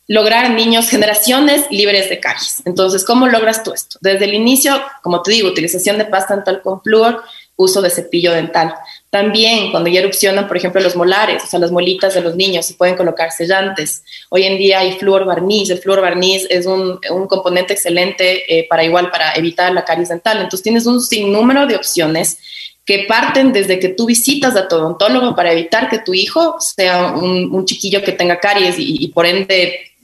lograr 0.08 0.52
niños, 0.52 0.90
generaciones 0.90 1.66
libres 1.72 2.10
de 2.10 2.20
caries. 2.20 2.62
Entonces, 2.66 3.04
¿cómo 3.04 3.28
logras 3.28 3.64
tú 3.64 3.74
esto? 3.74 3.98
Desde 4.02 4.26
el 4.26 4.34
inicio, 4.34 4.82
como 5.02 5.22
te 5.22 5.32
digo, 5.32 5.50
utilización 5.50 5.98
de 5.98 6.06
pasta 6.06 6.36
dental 6.36 6.62
con 6.62 6.82
flúor, 6.82 7.24
uso 7.56 7.82
de 7.82 7.90
cepillo 7.90 8.32
dental. 8.32 8.76
También 9.16 9.72
cuando 9.72 9.90
ya 9.90 10.02
erupcionan, 10.02 10.46
por 10.46 10.58
ejemplo, 10.58 10.82
los 10.82 10.98
molares, 10.98 11.42
o 11.42 11.48
sea, 11.48 11.58
las 11.58 11.72
molitas 11.72 12.14
de 12.16 12.20
los 12.20 12.36
niños, 12.36 12.66
se 12.66 12.74
pueden 12.74 12.98
colocar 12.98 13.32
sellantes. 13.32 14.04
Hoy 14.28 14.44
en 14.44 14.58
día 14.58 14.80
hay 14.80 14.92
flúor 15.00 15.24
barniz. 15.24 15.70
El 15.70 15.78
flúor 15.78 16.02
barniz 16.02 16.46
es 16.50 16.66
un, 16.66 17.00
componente 17.30 17.72
excelente 17.72 18.44
eh, 18.54 18.68
para 18.70 18.84
igual, 18.84 19.10
para 19.12 19.32
evitar 19.36 19.72
la 19.72 19.86
caries 19.86 20.10
dental. 20.10 20.40
Entonces 20.40 20.64
tienes 20.64 20.86
un 20.86 21.00
sinnúmero 21.00 21.66
de 21.66 21.78
opciones 21.78 22.40
que 22.84 23.06
parten 23.08 23.54
desde 23.54 23.80
que 23.80 23.88
tú 23.88 24.06
visitas 24.06 24.54
a 24.58 24.68
tu 24.68 24.76
odontólogo 24.76 25.34
para 25.34 25.54
evitar 25.54 25.90
que 25.90 26.00
tu 26.00 26.14
hijo 26.14 26.58
sea 26.60 27.14
un, 27.14 27.66
chiquillo 27.66 28.04
que 28.04 28.12
tenga 28.12 28.42
caries 28.42 28.76
y 28.78 29.08
por 29.08 29.26
ende 29.26 29.95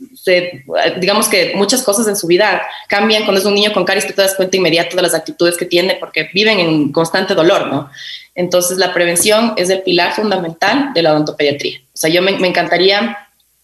digamos 0.99 1.27
que 1.27 1.53
muchas 1.55 1.83
cosas 1.83 2.07
en 2.07 2.15
su 2.15 2.27
vida 2.27 2.61
cambian 2.87 3.23
cuando 3.23 3.39
es 3.39 3.45
un 3.45 3.53
niño 3.53 3.71
con 3.73 3.85
caries, 3.85 4.07
tú 4.07 4.13
te 4.13 4.21
das 4.21 4.35
cuenta 4.35 4.57
inmediato 4.57 4.95
de 4.95 5.01
las 5.01 5.13
actitudes 5.13 5.57
que 5.57 5.65
tiene 5.65 5.95
porque 5.95 6.29
viven 6.33 6.59
en 6.59 6.91
constante 6.91 7.35
dolor, 7.35 7.67
¿no? 7.67 7.89
Entonces 8.33 8.77
la 8.77 8.93
prevención 8.93 9.53
es 9.57 9.69
el 9.69 9.81
pilar 9.81 10.13
fundamental 10.13 10.91
de 10.93 11.01
la 11.01 11.13
odontopediatría. 11.13 11.79
O 11.93 11.97
sea, 11.97 12.09
yo 12.09 12.21
me, 12.21 12.31
encantaría 12.31 13.17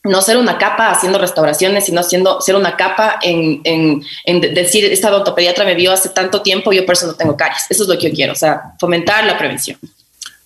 no 0.03 0.21
ser 0.21 0.37
una 0.37 0.57
capa 0.57 0.91
haciendo 0.91 1.19
restauraciones, 1.19 1.85
sino 1.85 2.03
siendo, 2.03 2.41
ser 2.41 2.55
una 2.55 2.75
capa 2.75 3.19
en, 3.21 4.03
decir, 4.53 4.85
esta 4.85 5.09
odontopediatra 5.09 5.65
me 5.65 5.75
vio 5.75 5.91
hace 5.91 6.09
tanto 6.09 6.41
tiempo, 6.41 6.71
yo 6.71 6.85
por 6.85 6.93
eso 6.93 7.07
no 7.07 7.15
tengo 7.15 7.35
caries. 7.35 7.65
Eso 7.69 7.83
es 7.83 7.89
lo 7.89 7.97
que 7.97 8.09
yo 8.09 8.15
quiero, 8.15 8.33
o 8.33 8.35
sea, 8.35 8.73
fomentar 8.79 9.25
la 9.25 9.37
prevención. 9.37 9.77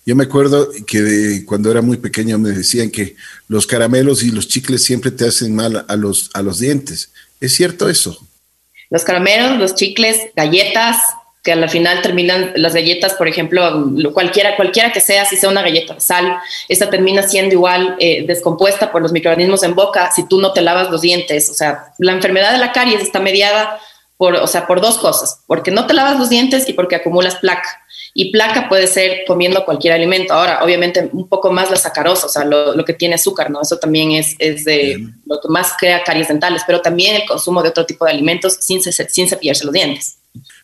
Yo 0.04 0.16
me 0.16 0.24
acuerdo 0.24 0.68
que 0.86 1.44
cuando 1.46 1.70
era 1.70 1.80
muy 1.80 1.96
pequeño 1.96 2.38
me 2.38 2.50
decían 2.50 2.90
que 2.90 3.14
los 3.46 3.66
caramelos 3.66 4.22
y 4.22 4.32
los 4.32 4.48
chicles 4.48 4.82
siempre 4.82 5.12
te 5.12 5.26
hacen 5.26 5.54
mal 5.54 5.84
a 5.86 5.96
los, 5.96 6.30
a 6.34 6.42
los 6.42 6.58
dientes. 6.58 7.12
¿Es 7.40 7.54
cierto 7.54 7.88
eso? 7.88 8.18
Los 8.90 9.04
caramelos, 9.04 9.58
los 9.58 9.74
chicles, 9.74 10.18
galletas, 10.34 10.98
que 11.42 11.52
al 11.52 11.68
final 11.68 12.02
terminan 12.02 12.52
las 12.56 12.74
galletas, 12.74 13.14
por 13.14 13.26
ejemplo, 13.26 13.90
cualquiera, 14.12 14.54
cualquiera 14.54 14.92
que 14.92 15.00
sea, 15.00 15.24
si 15.24 15.36
sea 15.36 15.50
una 15.50 15.62
galleta 15.62 15.94
de 15.94 16.00
sal, 16.00 16.38
esta 16.68 16.88
termina 16.88 17.22
siendo 17.24 17.54
igual 17.54 17.96
eh, 17.98 18.24
descompuesta 18.26 18.92
por 18.92 19.02
los 19.02 19.12
microorganismos 19.12 19.62
en 19.64 19.74
boca 19.74 20.10
si 20.14 20.28
tú 20.28 20.40
no 20.40 20.52
te 20.52 20.60
lavas 20.60 20.90
los 20.90 21.00
dientes. 21.00 21.50
O 21.50 21.54
sea, 21.54 21.94
la 21.98 22.12
enfermedad 22.12 22.52
de 22.52 22.58
la 22.58 22.72
caries 22.72 23.00
está 23.00 23.18
mediada 23.18 23.80
por, 24.16 24.34
o 24.36 24.46
sea, 24.46 24.68
por 24.68 24.80
dos 24.80 24.98
cosas, 24.98 25.40
porque 25.48 25.72
no 25.72 25.86
te 25.86 25.94
lavas 25.94 26.16
los 26.16 26.28
dientes 26.28 26.68
y 26.68 26.74
porque 26.74 26.94
acumulas 26.94 27.36
placa. 27.36 27.81
Y 28.14 28.30
placa 28.30 28.68
puede 28.68 28.86
ser 28.86 29.24
comiendo 29.26 29.64
cualquier 29.64 29.94
alimento. 29.94 30.34
Ahora, 30.34 30.62
obviamente, 30.62 31.08
un 31.12 31.28
poco 31.28 31.50
más 31.50 31.70
la 31.70 31.76
sacarosa, 31.76 32.26
o 32.26 32.28
sea, 32.28 32.44
lo, 32.44 32.84
que 32.84 32.92
tiene 32.92 33.14
azúcar, 33.14 33.50
¿no? 33.50 33.62
Eso 33.62 33.78
también 33.78 34.12
es, 34.12 34.34
es 34.38 34.64
de 34.64 35.08
lo 35.24 35.40
que 35.40 35.48
más 35.48 35.72
crea 35.78 36.04
caries 36.04 36.28
dentales, 36.28 36.62
pero 36.66 36.82
también 36.82 37.16
el 37.16 37.26
consumo 37.26 37.62
de 37.62 37.70
otro 37.70 37.86
tipo 37.86 38.04
de 38.04 38.10
alimentos 38.10 38.58
sin, 38.60 38.82
sin 38.82 39.28
cepillarse 39.28 39.64
los 39.64 39.72
dientes. 39.72 40.18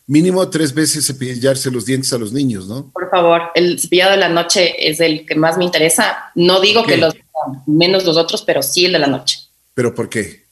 Mínimo 0.07 0.49
tres 0.49 0.73
veces 0.73 1.05
cepillarse 1.05 1.69
los 1.69 1.85
dientes 1.85 2.11
a 2.13 2.17
los 2.17 2.33
niños, 2.33 2.67
¿no? 2.67 2.91
Por 2.91 3.09
favor, 3.11 3.43
el 3.53 3.79
cepillado 3.79 4.11
de 4.11 4.17
la 4.17 4.29
noche 4.29 4.89
es 4.89 4.99
el 4.99 5.25
que 5.25 5.35
más 5.35 5.57
me 5.57 5.65
interesa. 5.65 6.31
No 6.35 6.59
digo 6.59 6.83
que 6.83 6.97
los 6.97 7.15
menos 7.67 8.05
los 8.05 8.17
otros, 8.17 8.41
pero 8.41 8.63
sí 8.63 8.85
el 8.85 8.93
de 8.93 8.99
la 8.99 9.07
noche. 9.07 9.39
¿Pero 9.73 9.93
por 9.93 10.09
qué? 10.09 10.48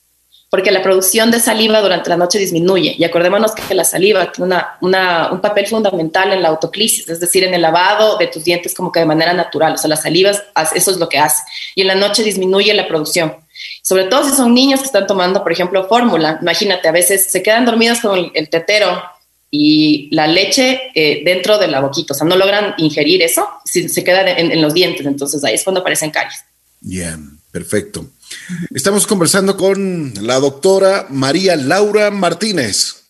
Porque 0.49 0.71
la 0.71 0.81
producción 0.81 1.29
de 1.29 1.41
saliva 1.41 1.81
durante 1.81 2.09
la 2.09 2.15
noche 2.15 2.39
disminuye. 2.39 2.95
Y 2.97 3.03
acordémonos 3.03 3.53
que 3.53 3.73
la 3.73 3.83
saliva 3.83 4.31
tiene 4.31 4.55
un 4.81 5.41
papel 5.41 5.67
fundamental 5.67 6.31
en 6.31 6.41
la 6.41 6.49
autoclisis, 6.49 7.09
es 7.09 7.19
decir, 7.19 7.43
en 7.43 7.53
el 7.53 7.61
lavado 7.61 8.17
de 8.17 8.27
tus 8.27 8.45
dientes 8.45 8.73
como 8.73 8.91
que 8.91 9.01
de 9.01 9.05
manera 9.05 9.33
natural. 9.33 9.73
O 9.73 9.77
sea, 9.77 9.89
la 9.89 9.97
saliva, 9.97 10.31
eso 10.31 10.91
es 10.91 10.97
lo 10.97 11.09
que 11.09 11.19
hace. 11.19 11.43
Y 11.75 11.81
en 11.81 11.87
la 11.87 11.95
noche 11.95 12.23
disminuye 12.23 12.73
la 12.73 12.87
producción. 12.87 13.35
Sobre 13.81 14.05
todo 14.05 14.23
si 14.23 14.35
son 14.35 14.53
niños 14.53 14.79
que 14.79 14.85
están 14.85 15.05
tomando, 15.05 15.43
por 15.43 15.51
ejemplo, 15.51 15.87
fórmula. 15.87 16.37
Imagínate, 16.41 16.87
a 16.87 16.91
veces 16.93 17.29
se 17.29 17.43
quedan 17.43 17.65
dormidos 17.65 17.99
con 17.99 18.31
el, 18.33 18.49
tetero 18.49 19.01
y 19.51 20.07
la 20.15 20.27
leche 20.27 20.91
eh, 20.95 21.23
dentro 21.25 21.57
de 21.57 21.67
la 21.67 21.81
boquita. 21.81 22.13
O 22.13 22.15
sea, 22.15 22.25
no 22.25 22.37
logran 22.37 22.73
ingerir 22.77 23.21
eso, 23.21 23.47
se 23.65 24.03
queda 24.03 24.29
en, 24.29 24.61
los 24.61 24.73
dientes. 24.73 25.05
Entonces 25.05 25.43
ahí 25.43 25.55
es 25.55 25.63
cuando 25.65 25.81
aparecen 25.81 26.11
caries. 26.11 26.45
Bien, 26.79 27.37
perfecto. 27.51 28.05
Estamos 28.73 29.07
conversando 29.07 29.57
con 29.57 30.13
la 30.21 30.39
doctora 30.39 31.07
María 31.09 31.55
Laura 31.55 32.11
Martínez, 32.11 33.09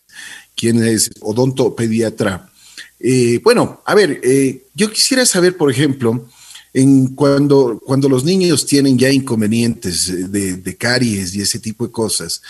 quien 0.55 0.83
es 0.83 1.11
odontopediatra. 1.21 2.49
Eh, 2.99 3.39
bueno, 3.43 3.81
a 3.85 3.93
ver, 3.95 4.19
eh, 4.23 4.65
yo 4.73 4.91
quisiera 4.91 5.25
saber, 5.25 5.55
por 5.55 5.71
ejemplo, 5.71 6.27
en 6.73 7.15
cuando, 7.15 7.81
cuando 7.85 8.09
los 8.09 8.23
niños 8.23 8.65
tienen 8.65 8.97
ya 8.97 9.09
inconvenientes 9.09 10.31
de, 10.31 10.77
caries 10.77 11.33
y 11.35 11.41
ese 11.41 11.59
tipo 11.59 11.85
de 11.85 11.91
cosas, 11.91 12.41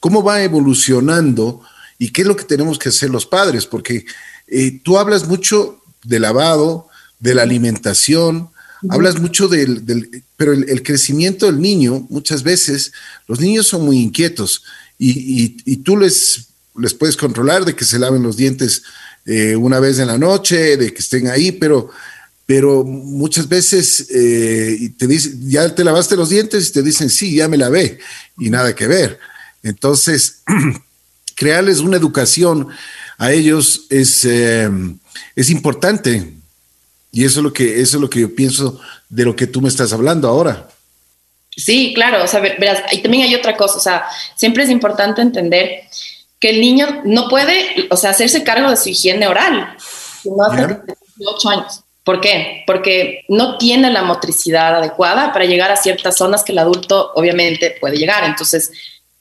¿cómo 0.00 0.22
va 0.22 0.42
evolucionando 0.42 1.60
y 1.98 2.10
qué 2.10 2.22
es 2.22 2.28
lo 2.28 2.36
que 2.36 2.44
tenemos 2.44 2.78
que 2.78 2.88
hacer 2.88 3.10
los 3.10 3.26
padres? 3.26 3.66
Porque 3.66 4.04
eh, 4.48 4.80
tú 4.82 4.98
hablas 4.98 5.28
mucho 5.28 5.80
de 6.02 6.20
lavado, 6.20 6.88
de 7.18 7.34
la 7.34 7.42
alimentación, 7.42 8.50
Hablas 8.90 9.20
mucho 9.20 9.48
del, 9.48 10.22
pero 10.36 10.52
el, 10.52 10.82
crecimiento 10.82 11.46
del 11.46 11.60
niño, 11.60 12.06
muchas 12.10 12.42
veces, 12.42 12.92
los 13.26 13.40
niños 13.40 13.66
son 13.66 13.84
muy 13.84 13.98
inquietos 13.98 14.64
y, 14.98 15.76
tú 15.78 15.96
les, 15.96 16.48
les 16.78 16.94
puedes 16.94 17.16
controlar 17.16 17.64
de 17.64 17.74
que 17.74 17.84
se 17.84 17.98
laven 17.98 18.22
los 18.22 18.36
dientes 18.36 18.82
eh, 19.24 19.56
una 19.56 19.80
vez 19.80 19.98
en 19.98 20.08
la 20.08 20.18
noche, 20.18 20.76
de 20.76 20.92
que 20.92 21.00
estén 21.00 21.28
ahí, 21.28 21.52
pero, 21.52 21.90
pero 22.44 22.84
muchas 22.84 23.48
veces 23.48 24.06
eh, 24.10 24.92
te 24.96 25.06
dicen, 25.06 25.50
ya 25.50 25.74
te 25.74 25.84
lavaste 25.84 26.16
los 26.16 26.28
dientes 26.28 26.68
y 26.68 26.72
te 26.72 26.82
dicen, 26.82 27.10
sí, 27.10 27.34
ya 27.34 27.48
me 27.48 27.56
lavé 27.56 27.98
y 28.38 28.50
nada 28.50 28.74
que 28.74 28.86
ver. 28.86 29.18
Entonces, 29.62 30.42
crearles 31.34 31.80
una 31.80 31.96
educación 31.96 32.68
a 33.18 33.32
ellos 33.32 33.86
es, 33.88 34.24
eh, 34.24 34.70
es 35.34 35.50
importante 35.50 36.34
y 37.16 37.24
eso 37.24 37.40
es 37.40 37.44
lo 37.44 37.52
que, 37.54 37.80
eso 37.80 37.96
es 37.96 38.02
lo 38.02 38.10
que 38.10 38.20
yo 38.20 38.34
pienso 38.34 38.78
de 39.08 39.24
lo 39.24 39.34
que 39.34 39.46
tú 39.46 39.62
me 39.62 39.70
estás 39.70 39.90
hablando 39.94 40.28
ahora. 40.28 40.68
Sí, 41.48 41.94
claro, 41.94 42.22
o 42.22 42.28
sea, 42.28 42.40
verás, 42.40 42.82
ahí 42.90 43.00
también 43.00 43.24
hay 43.24 43.34
otra 43.34 43.56
cosa, 43.56 43.78
o 43.78 43.80
sea, 43.80 44.04
siempre 44.36 44.64
es 44.64 44.68
importante 44.68 45.22
entender 45.22 45.80
que 46.38 46.50
el 46.50 46.60
niño 46.60 47.00
no 47.06 47.30
puede, 47.30 47.88
o 47.88 47.96
sea, 47.96 48.10
hacerse 48.10 48.44
cargo 48.44 48.68
de 48.68 48.76
su 48.76 48.90
higiene 48.90 49.26
oral, 49.26 49.78
sino 50.22 50.44
hasta 50.44 50.84
18 51.16 51.48
años. 51.48 51.80
¿Por 52.04 52.20
qué? 52.20 52.64
Porque 52.66 53.24
no 53.30 53.56
tiene 53.56 53.90
la 53.90 54.02
motricidad 54.02 54.76
adecuada 54.76 55.32
para 55.32 55.46
llegar 55.46 55.72
a 55.72 55.78
ciertas 55.78 56.18
zonas 56.18 56.44
que 56.44 56.52
el 56.52 56.58
adulto 56.58 57.12
obviamente 57.14 57.78
puede 57.80 57.96
llegar. 57.96 58.24
Entonces, 58.24 58.70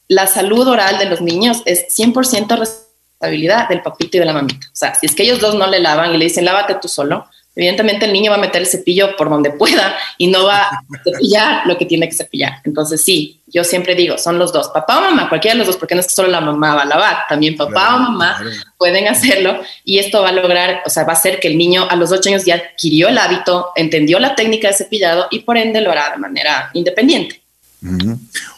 la 0.09 0.27
salud 0.27 0.67
oral 0.67 0.97
de 0.97 1.05
los 1.05 1.21
niños 1.21 1.61
es 1.63 1.85
100% 1.97 2.59
responsabilidad 2.59 3.69
del 3.69 3.81
papito 3.81 4.17
y 4.17 4.19
de 4.19 4.25
la 4.25 4.33
mamita. 4.33 4.67
O 4.67 4.75
sea, 4.75 4.93
si 4.95 5.05
es 5.05 5.15
que 5.15 5.23
ellos 5.23 5.39
dos 5.39 5.55
no 5.55 5.67
le 5.67 5.79
lavan 5.79 6.13
y 6.13 6.17
le 6.17 6.25
dicen, 6.25 6.43
lávate 6.43 6.75
tú 6.75 6.89
solo, 6.89 7.25
evidentemente 7.55 8.05
el 8.05 8.13
niño 8.13 8.31
va 8.31 8.37
a 8.37 8.41
meter 8.41 8.61
el 8.61 8.67
cepillo 8.67 9.15
por 9.15 9.29
donde 9.29 9.51
pueda 9.51 9.95
y 10.17 10.27
no 10.27 10.45
va 10.45 10.63
a 10.63 10.83
cepillar 11.03 11.65
lo 11.65 11.77
que 11.77 11.85
tiene 11.85 12.09
que 12.09 12.15
cepillar. 12.15 12.61
Entonces, 12.63 13.01
sí, 13.01 13.41
yo 13.47 13.63
siempre 13.63 13.95
digo, 13.95 14.17
son 14.17 14.37
los 14.37 14.51
dos, 14.51 14.69
papá 14.69 14.97
o 14.99 15.01
mamá, 15.01 15.29
cualquiera 15.29 15.53
de 15.53 15.59
los 15.59 15.67
dos, 15.67 15.77
porque 15.77 15.95
no 15.95 16.01
es 16.01 16.07
que 16.07 16.13
solo 16.13 16.27
la 16.27 16.41
mamá 16.41 16.75
va 16.75 16.81
a 16.81 16.85
lavar, 16.85 17.17
también 17.29 17.55
papá 17.55 17.95
o 17.95 17.99
mamá 17.99 18.37
pueden 18.77 19.07
hacerlo 19.07 19.59
y 19.83 19.99
esto 19.99 20.21
va 20.21 20.29
a 20.29 20.33
lograr, 20.33 20.81
o 20.85 20.89
sea, 20.89 21.03
va 21.03 21.13
a 21.13 21.15
hacer 21.15 21.39
que 21.39 21.47
el 21.47 21.57
niño 21.57 21.87
a 21.89 21.95
los 21.95 22.11
ocho 22.11 22.29
años 22.29 22.43
ya 22.45 22.55
adquirió 22.55 23.07
el 23.07 23.17
hábito, 23.17 23.69
entendió 23.75 24.19
la 24.19 24.35
técnica 24.35 24.67
de 24.67 24.73
cepillado 24.73 25.27
y 25.31 25.39
por 25.39 25.57
ende 25.57 25.81
lo 25.81 25.91
hará 25.91 26.11
de 26.11 26.17
manera 26.17 26.69
independiente. 26.73 27.41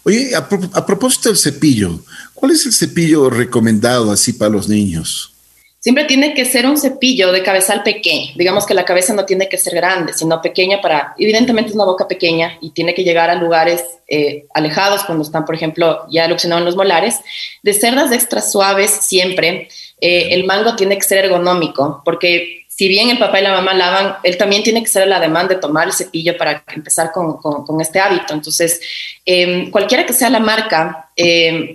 Oye, 0.03 0.33
a, 0.35 0.47
a 0.73 0.85
propósito 0.85 1.29
del 1.29 1.37
cepillo, 1.37 1.99
¿cuál 2.33 2.53
es 2.53 2.65
el 2.65 2.73
cepillo 2.73 3.29
recomendado 3.29 4.11
así 4.11 4.31
para 4.33 4.51
los 4.51 4.69
niños? 4.69 5.33
Siempre 5.79 6.05
tiene 6.05 6.33
que 6.33 6.43
ser 6.45 6.65
un 6.65 6.75
cepillo 6.77 7.31
de 7.31 7.43
cabezal 7.43 7.83
pequeño. 7.83 8.31
Digamos 8.35 8.65
que 8.65 8.73
la 8.73 8.83
cabeza 8.83 9.13
no 9.13 9.25
tiene 9.25 9.47
que 9.47 9.59
ser 9.59 9.75
grande, 9.75 10.11
sino 10.13 10.41
pequeña 10.41 10.81
para, 10.81 11.13
evidentemente 11.19 11.69
es 11.69 11.75
una 11.75 11.85
boca 11.85 12.07
pequeña 12.07 12.57
y 12.61 12.71
tiene 12.71 12.95
que 12.95 13.03
llegar 13.03 13.29
a 13.29 13.35
lugares 13.35 13.85
eh, 14.07 14.45
alejados 14.55 15.03
cuando 15.03 15.23
están, 15.23 15.45
por 15.45 15.53
ejemplo, 15.53 16.07
ya 16.09 16.25
eleccionados 16.25 16.65
los 16.65 16.75
molares. 16.75 17.19
De 17.61 17.73
cerdas 17.73 18.11
extra 18.11 18.41
suaves 18.41 18.89
siempre, 18.89 19.67
eh, 20.01 20.29
el 20.31 20.45
mango 20.45 20.75
tiene 20.75 20.97
que 20.97 21.03
ser 21.03 21.25
ergonómico, 21.25 22.01
porque 22.03 22.65
si 22.67 22.87
bien 22.87 23.11
el 23.11 23.19
papá 23.19 23.39
y 23.39 23.43
la 23.43 23.51
mamá 23.51 23.75
lavan, 23.75 24.15
él 24.23 24.35
también 24.35 24.63
tiene 24.63 24.81
que 24.81 24.89
ser 24.89 25.03
el 25.03 25.13
ademán 25.13 25.47
de 25.47 25.55
tomar 25.55 25.87
el 25.87 25.93
cepillo 25.93 26.35
para 26.37 26.63
empezar 26.75 27.11
con, 27.11 27.37
con, 27.37 27.81
este 27.81 27.99
hábito. 27.99 28.33
Entonces, 28.33 28.81
eh, 29.25 29.69
cualquiera 29.71 30.05
que 30.05 30.13
sea 30.13 30.29
la 30.29 30.39
marca, 30.39 31.11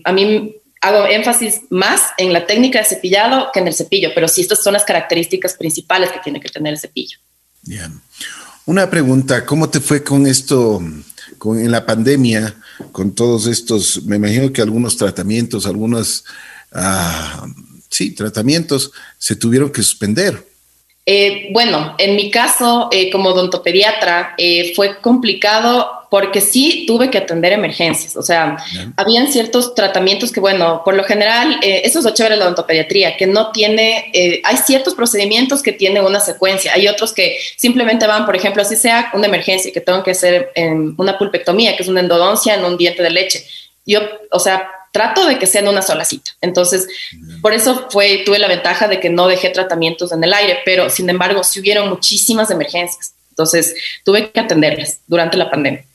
a 0.05 0.13
mí 0.13 0.62
hago 0.83 1.07
énfasis 1.07 1.63
más 1.71 2.03
en 2.19 2.33
la 2.33 2.45
técnica 2.45 2.81
de 2.81 2.85
cepillado 2.85 3.51
que 3.53 3.61
en 3.61 3.69
el 3.69 3.75
cepillo, 3.75 4.11
pero 4.15 4.29
sí 4.29 4.43
estas 4.43 4.63
son 4.63 4.75
las 4.75 4.85
características 4.85 5.55
principales 5.55 6.11
que 6.11 6.19
tiene 6.19 6.41
que 6.41 6.49
tener 6.49 6.75
el 6.75 6.79
cepillo. 6.79 7.19
Bien. 7.63 8.01
Una 8.67 8.91
pregunta, 8.91 9.47
¿cómo 9.47 9.71
te 9.71 9.81
fue 9.81 10.03
con 10.03 10.27
esto, 10.27 10.83
con, 11.39 11.59
en 11.59 11.71
la 11.71 11.87
pandemia, 11.87 12.57
con 12.91 13.15
todos 13.15 13.47
estos, 13.47 14.03
me 14.05 14.17
imagino 14.17 14.53
que 14.53 14.61
algunos 14.61 14.97
tratamientos, 14.97 15.67
algunos, 15.67 16.25
ah, 16.73 17.47
sí, 17.89 18.11
tratamientos 18.13 18.91
se 19.19 19.37
tuvieron 19.37 19.71
que 19.71 19.83
suspender? 19.83 20.47
Eh, 21.07 21.49
bueno, 21.53 21.95
en 21.99 22.17
mi 22.17 22.31
caso, 22.31 22.89
eh, 22.91 23.11
como 23.11 23.31
odontopediatra, 23.31 24.35
eh, 24.37 24.73
fue 24.75 25.01
complicado 25.01 26.02
porque 26.13 26.43
sí 26.43 26.85
tuve 26.87 27.09
que 27.09 27.17
atender 27.17 27.55
emergencias. 27.55 28.17
O 28.17 28.23
sea, 28.23 28.59
habían 28.99 29.33
ciertos 29.33 29.75
tratamientos 29.75 30.31
que, 30.31 30.41
bueno, 30.41 30.83
por 30.85 30.93
lo 30.93 31.05
general, 31.05 31.59
eh, 31.63 31.81
eso 31.85 32.01
es 32.01 32.05
lo 32.05 32.13
chévere 32.13 32.35
de 32.35 32.41
la 32.41 32.45
odontopediatría, 32.45 33.17
que 33.17 33.27
no 33.27 33.51
tiene, 33.51 34.11
eh, 34.13 34.43
hay 34.45 34.59
ciertos 34.59 34.95
procedimientos 34.95 35.63
que 35.63 35.73
tienen 35.73 36.05
una 36.05 36.21
secuencia. 36.21 36.75
Hay 36.75 36.87
otros 36.87 37.15
que 37.15 37.39
simplemente 37.57 38.07
van, 38.07 38.27
por 38.27 38.37
ejemplo, 38.37 38.63
si 38.63 38.77
sea 38.77 39.11
una 39.15 39.27
emergencia, 39.27 39.73
que 39.73 39.81
tengo 39.81 40.03
que 40.03 40.11
hacer 40.11 40.53
en 40.55 40.95
una 40.99 41.17
pulpectomía, 41.17 41.79
que 41.79 41.83
es 41.83 41.89
una 41.89 42.01
endodoncia 42.01 42.57
en 42.57 42.65
un 42.67 42.77
diente 42.77 43.03
de 43.03 43.09
leche. 43.09 43.47
Yo, 43.87 44.01
o 44.33 44.39
sea, 44.39 44.69
trato 44.93 45.25
de 45.25 45.39
que 45.39 45.47
sea 45.47 45.63
en 45.63 45.69
una 45.69 45.81
sola 45.81 46.05
cita. 46.05 46.33
Entonces, 46.43 46.89
por 47.41 47.55
eso 47.55 47.89
fue, 47.89 48.19
tuve 48.27 48.39
la 48.39 48.49
ventaja 48.49 48.87
de 48.87 49.01
que 49.01 49.09
no 49.09 49.29
dejé 49.29 49.49
tratamientos 49.49 50.13
en 50.13 50.23
el 50.23 50.35
aire, 50.35 50.59
pero 50.67 50.91
sin 50.91 51.09
embargo, 51.09 51.43
sí 51.43 51.61
hubieron 51.61 51.89
muchísimas 51.89 52.51
emergencias. 52.51 53.15
Entonces, 53.31 53.75
tuve 54.05 54.31
que 54.31 54.41
atenderlas 54.41 54.99
durante 55.07 55.39
la 55.39 55.51
pandemia 55.51 55.87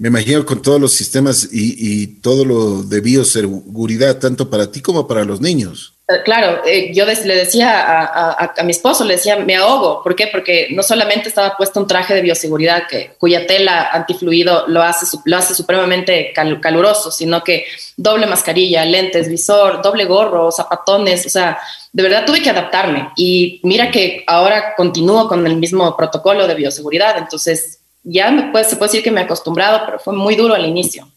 me 0.00 0.08
imagino 0.08 0.46
con 0.46 0.62
todos 0.62 0.80
los 0.80 0.94
sistemas 0.94 1.46
y, 1.52 2.06
todo 2.22 2.46
lo 2.46 2.82
de 2.82 3.02
bioseguridad, 3.02 4.18
tanto 4.18 4.48
para 4.48 4.72
ti 4.72 4.80
como 4.80 5.06
para 5.06 5.26
los 5.26 5.42
niños. 5.42 5.92
Eh, 6.08 6.22
claro, 6.24 6.62
eh, 6.64 6.90
yo 6.94 7.04
le 7.04 7.36
decía 7.36 8.08
a, 8.10 8.62
mi 8.64 8.70
esposo, 8.70 9.04
le 9.04 9.16
decía, 9.16 9.36
me 9.36 9.56
ahogo. 9.56 10.02
¿Por 10.02 10.16
qué? 10.16 10.28
Porque 10.28 10.68
no 10.70 10.82
solamente 10.82 11.28
estaba 11.28 11.54
puesto 11.54 11.80
un 11.80 11.86
traje 11.86 12.14
de 12.14 12.22
bioseguridad 12.22 12.84
que, 12.88 13.12
cuya 13.18 13.46
tela 13.46 13.90
antifluido 13.92 14.66
lo 14.68 14.82
hace, 14.82 15.04
lo 15.26 15.36
hace 15.36 15.54
supremamente 15.54 16.32
caluroso, 16.34 17.10
sino 17.10 17.44
que 17.44 17.66
doble 17.98 18.26
mascarilla, 18.26 18.86
lentes, 18.86 19.28
visor, 19.28 19.82
doble 19.82 20.06
gorro, 20.06 20.50
zapatones, 20.50 21.26
o 21.26 21.28
sea, 21.28 21.58
de 21.92 22.02
verdad 22.02 22.24
tuve 22.24 22.40
que 22.40 22.48
adaptarme. 22.48 23.10
Y 23.16 23.60
mira 23.64 23.90
que 23.90 24.24
ahora 24.26 24.74
continúo 24.76 25.28
con 25.28 25.46
el 25.46 25.56
mismo 25.56 25.94
protocolo 25.94 26.46
de 26.46 26.54
bioseguridad, 26.54 27.18
entonces 27.18 27.79
ya 28.02 28.30
me 28.30 28.50
puede, 28.50 28.64
se 28.64 28.76
puede 28.76 28.90
decir 28.90 29.04
que 29.04 29.10
me 29.10 29.20
he 29.20 29.24
acostumbrado, 29.24 29.82
pero 29.84 29.98
fue 29.98 30.14
muy 30.14 30.36
duro 30.36 30.54
al 30.54 30.66
inicio, 30.66 31.08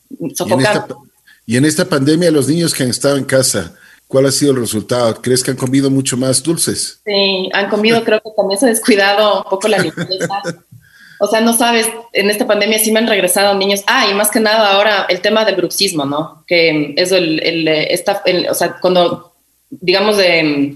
Y 1.46 1.58
en, 1.58 1.66
esta, 1.66 1.86
pandemia, 1.86 2.32
los 2.32 2.48
niños 2.48 2.74
que 2.74 2.84
han 2.84 2.90
estado 2.90 3.18
en 3.18 3.26
casa, 3.26 3.74
¿cuál 4.08 4.26
ha 4.26 4.32
sido 4.32 4.52
el 4.52 4.60
resultado? 4.60 5.22
¿Crees 5.22 5.44
que 5.44 5.52
han 5.52 5.58
comido 5.58 5.90
mucho 5.90 6.18
más 6.18 6.42
dulces? 6.44 7.02
Sí, 7.06 7.50
han 7.54 7.70
comido, 7.70 8.04
creo 8.04 8.22
que 8.22 8.32
también 8.36 8.60
se 8.60 8.66
ha 8.66 8.70
descuidado 8.70 9.44
un 9.44 9.50
poco 9.50 9.68
la 9.68 9.80
limpieza. 9.80 10.42
O 11.20 11.28
sea, 11.28 11.40
no 11.40 11.54
sabes, 11.54 11.88
en 12.12 12.30
esta 12.30 12.46
pandemia 12.46 12.80
sí 12.80 12.92
me 12.92 13.00
han 13.00 13.08
regresado 13.08 13.56
niños. 13.56 13.82
Ah, 13.88 14.08
y 14.10 14.14
más 14.14 14.30
que 14.30 14.42
nada 14.42 14.74
ahora 14.74 15.06
el 15.08 15.22
tema 15.22 15.46
del 15.46 15.56
bruxismo, 15.56 16.06
¿no? 16.06 16.44
Que 16.48 16.94
es 16.98 17.14
el, 17.14 17.42
el, 17.42 17.68
esta, 17.68 18.22
o 18.50 18.54
sea, 18.54 18.76
cuando, 18.82 19.32
digamos, 19.70 20.18
de 20.18 20.76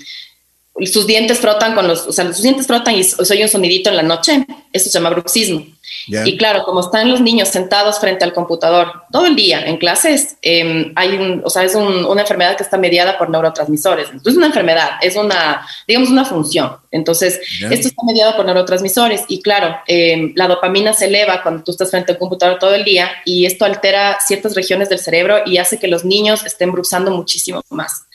sus 0.85 1.07
dientes 1.07 1.39
frotan 1.39 1.73
con 1.73 1.87
los, 1.87 2.07
o 2.07 2.11
sea, 2.11 2.25
sus 2.31 2.43
dientes 2.43 2.67
frotan 2.67 2.95
y 2.95 3.01
oye 3.01 3.43
un 3.43 3.49
sonidito 3.49 3.89
en 3.89 3.95
la 3.95 4.03
noche, 4.03 4.45
eso 4.71 4.89
se 4.89 4.99
llama 4.99 5.09
bruxismo. 5.09 5.65
Y 6.07 6.37
claro, 6.37 6.63
como 6.63 6.79
están 6.79 7.09
los 7.09 7.21
niños 7.21 7.49
sentados 7.49 7.99
frente 7.99 8.23
al 8.23 8.33
computador 8.33 9.03
todo 9.11 9.25
el 9.25 9.35
día 9.35 9.65
en 9.65 9.77
clases, 9.77 10.37
em, 10.41 10.93
hay 10.95 11.15
un, 11.17 11.41
o 11.43 11.49
sea, 11.49 11.63
es 11.63 11.75
una 11.75 12.21
enfermedad 12.21 12.55
que 12.55 12.63
está 12.63 12.77
mediada 12.77 13.17
por 13.17 13.29
neurotransmisores. 13.29 14.07
Entonces, 14.07 14.33
es 14.33 14.37
una 14.37 14.47
enfermedad, 14.47 14.91
es 15.01 15.15
una, 15.15 15.65
digamos, 15.87 16.09
una 16.09 16.23
función. 16.23 16.77
Entonces, 16.91 17.39
esto 17.69 17.87
está 17.87 18.03
mediado 18.05 18.35
por 18.35 18.45
neurotransmisores 18.45 19.23
y 19.27 19.41
claro, 19.41 19.77
em, 19.87 20.33
la 20.35 20.47
dopamina 20.47 20.93
se 20.93 21.05
eleva 21.05 21.41
cuando 21.43 21.63
tú 21.63 21.71
estás 21.71 21.89
frente 21.89 22.13
al 22.13 22.17
computador 22.17 22.57
todo 22.59 22.73
el 22.73 22.85
día 22.85 23.09
y 23.25 23.45
esto 23.45 23.65
altera 23.65 24.19
ciertas 24.25 24.55
regiones 24.55 24.89
del 24.89 24.99
cerebro 24.99 25.39
y 25.45 25.57
hace 25.57 25.79
que 25.79 25.87
los 25.87 26.05
niños 26.05 26.45
estén 26.45 26.71
bruxando 26.71 27.11
muchísimo 27.11 27.61
más. 27.69 28.06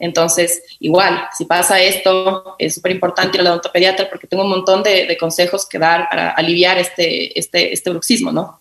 Entonces, 0.00 0.62
igual, 0.80 1.28
si 1.36 1.44
pasa 1.44 1.80
esto, 1.80 2.56
es 2.58 2.74
súper 2.74 2.92
importante 2.92 3.36
ir 3.36 3.42
al 3.42 3.48
odontopediatra 3.48 4.08
porque 4.08 4.26
tengo 4.26 4.42
un 4.42 4.50
montón 4.50 4.82
de, 4.82 5.16
consejos 5.20 5.66
que 5.68 5.78
dar 5.78 6.08
para 6.08 6.30
aliviar 6.30 6.78
este, 6.78 7.38
este, 7.38 7.72
este 7.72 7.90
bruxismo, 7.90 8.32
¿no? 8.32 8.58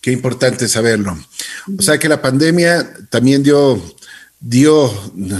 Qué 0.00 0.12
importante 0.12 0.68
saberlo. 0.68 1.18
O 1.78 1.82
sea 1.82 1.98
que 1.98 2.08
la 2.08 2.22
pandemia 2.22 2.88
también 3.10 3.42
dio, 3.42 3.82
dio, 4.38 4.90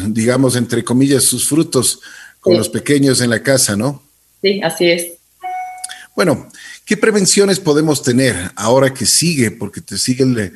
digamos, 0.08 0.56
entre 0.56 0.82
comillas, 0.82 1.22
sus 1.22 1.48
frutos 1.48 2.00
con 2.40 2.56
los 2.56 2.68
pequeños 2.68 3.20
en 3.20 3.30
la 3.30 3.42
casa, 3.42 3.76
¿no? 3.76 4.02
Sí, 4.42 4.60
así 4.62 4.90
es. 4.90 5.06
Bueno, 6.16 6.48
¿qué 6.84 6.96
prevenciones 6.96 7.60
podemos 7.60 8.02
tener 8.02 8.50
ahora 8.56 8.92
que 8.92 9.06
sigue? 9.06 9.52
Porque 9.52 9.80
te 9.80 9.96
sigue 9.98 10.24
el, 10.24 10.52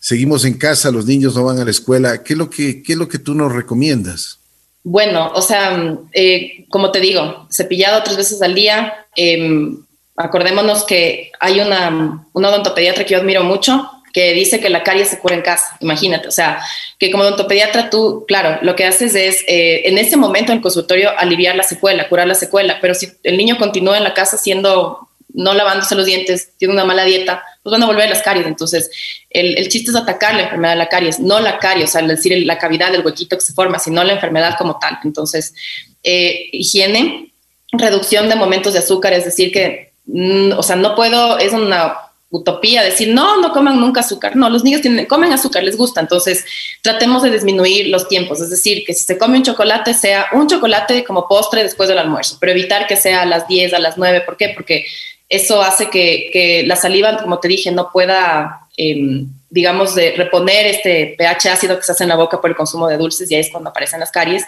seguimos 0.00 0.44
en 0.44 0.54
casa, 0.54 0.90
los 0.90 1.06
niños 1.06 1.36
no 1.36 1.44
van 1.44 1.60
a 1.60 1.64
la 1.64 1.70
escuela. 1.70 2.24
¿Qué 2.24 2.32
es 2.32 2.38
lo 2.38 2.50
que, 2.50 2.82
qué 2.82 2.94
es 2.94 2.98
lo 2.98 3.08
que 3.08 3.20
tú 3.20 3.34
nos 3.34 3.52
recomiendas? 3.52 4.40
Bueno, 4.82 5.30
o 5.34 5.42
sea, 5.42 5.96
eh, 6.12 6.64
como 6.68 6.90
te 6.90 6.98
digo, 6.98 7.46
cepillado 7.52 8.02
tres 8.02 8.16
veces 8.16 8.42
al 8.42 8.54
día. 8.54 9.06
Em, 9.14 9.84
acordémonos 10.16 10.84
que 10.84 11.30
hay 11.38 11.60
una, 11.60 12.26
una 12.32 12.48
odontopediatra 12.48 13.04
que 13.04 13.14
yo 13.14 13.20
admiro 13.20 13.44
mucho, 13.44 13.88
que 14.12 14.32
dice 14.32 14.60
que 14.60 14.70
la 14.70 14.82
caries 14.82 15.08
se 15.08 15.18
cura 15.18 15.34
en 15.34 15.42
casa, 15.42 15.76
imagínate, 15.80 16.28
o 16.28 16.32
sea, 16.32 16.60
que 16.98 17.10
como 17.10 17.22
odontopediatra 17.22 17.90
tú, 17.90 18.24
claro, 18.26 18.58
lo 18.62 18.74
que 18.74 18.84
haces 18.84 19.14
es 19.14 19.44
eh, 19.46 19.82
en 19.84 19.98
ese 19.98 20.16
momento 20.16 20.52
en 20.52 20.58
el 20.58 20.62
consultorio 20.62 21.10
aliviar 21.16 21.54
la 21.56 21.62
secuela, 21.62 22.08
curar 22.08 22.26
la 22.26 22.34
secuela, 22.34 22.78
pero 22.80 22.94
si 22.94 23.08
el 23.22 23.36
niño 23.36 23.56
continúa 23.56 23.96
en 23.96 24.04
la 24.04 24.14
casa 24.14 24.36
siendo, 24.36 25.08
no 25.34 25.54
lavándose 25.54 25.94
los 25.94 26.06
dientes, 26.06 26.52
tiene 26.56 26.74
una 26.74 26.84
mala 26.84 27.04
dieta, 27.04 27.42
pues 27.62 27.72
van 27.72 27.82
a 27.82 27.86
volver 27.86 28.08
las 28.08 28.22
caries. 28.22 28.46
Entonces, 28.46 28.90
el, 29.30 29.56
el, 29.58 29.68
chiste 29.68 29.90
es 29.90 29.96
atacar 29.96 30.34
la 30.34 30.42
enfermedad 30.42 30.72
de 30.72 30.78
la 30.78 30.88
caries, 30.88 31.20
no 31.20 31.40
la 31.40 31.58
caries, 31.58 31.90
o 31.90 31.92
sea, 31.92 32.06
decir 32.06 32.46
la 32.46 32.58
cavidad 32.58 32.92
del 32.92 33.04
huequito 33.04 33.36
que 33.36 33.42
se 33.42 33.52
forma, 33.52 33.78
sino 33.78 34.02
la 34.04 34.12
enfermedad 34.12 34.56
como 34.58 34.78
tal. 34.78 34.98
Entonces, 35.04 35.54
eh, 36.02 36.48
higiene, 36.52 37.32
reducción 37.72 38.28
de 38.28 38.36
momentos 38.36 38.72
de 38.72 38.80
azúcar, 38.80 39.12
es 39.12 39.24
decir, 39.24 39.52
que, 39.52 39.92
mm, 40.06 40.52
o 40.56 40.62
sea, 40.62 40.76
no 40.76 40.94
puedo, 40.94 41.38
es 41.38 41.52
una 41.52 41.94
utopía 42.30 42.82
decir, 42.84 43.12
no, 43.12 43.40
no 43.40 43.52
coman 43.52 43.80
nunca 43.80 44.00
azúcar. 44.00 44.36
No, 44.36 44.48
los 44.48 44.62
niños 44.62 44.80
comen 45.08 45.32
azúcar, 45.32 45.64
les 45.64 45.76
gusta. 45.76 46.00
Entonces, 46.00 46.44
tratemos 46.80 47.22
de 47.22 47.30
disminuir 47.30 47.88
los 47.88 48.08
tiempos. 48.08 48.40
Es 48.40 48.50
decir, 48.50 48.84
que 48.86 48.94
si 48.94 49.04
se 49.04 49.18
come 49.18 49.38
un 49.38 49.42
chocolate, 49.42 49.94
sea 49.94 50.26
un 50.32 50.46
chocolate 50.46 51.04
como 51.04 51.26
postre 51.26 51.62
después 51.64 51.88
del 51.88 51.98
almuerzo, 51.98 52.36
pero 52.40 52.52
evitar 52.52 52.86
que 52.86 52.96
sea 52.96 53.22
a 53.22 53.26
las 53.26 53.48
10, 53.48 53.74
a 53.74 53.80
las 53.80 53.98
9. 53.98 54.22
¿Por 54.22 54.36
qué? 54.36 54.52
Porque 54.54 54.86
eso 55.30 55.62
hace 55.62 55.88
que, 55.88 56.64
la 56.66 56.76
saliva, 56.76 57.16
como 57.22 57.38
te 57.38 57.48
dije, 57.48 57.70
no 57.70 57.90
pueda, 57.92 58.66
em, 58.76 59.28
digamos, 59.50 59.96
de 59.96 60.12
reponer 60.16 60.66
este 60.66 61.16
pH 61.18 61.50
ácido 61.50 61.76
que 61.76 61.82
se 61.82 61.92
hace 61.92 62.04
en 62.04 62.08
la 62.08 62.16
boca 62.16 62.40
por 62.40 62.50
el 62.50 62.56
consumo 62.56 62.86
de 62.86 62.96
dulces 62.96 63.30
y 63.30 63.34
ahí 63.34 63.40
es 63.40 63.50
cuando 63.50 63.70
aparecen 63.70 63.98
las 63.98 64.12
caries. 64.12 64.44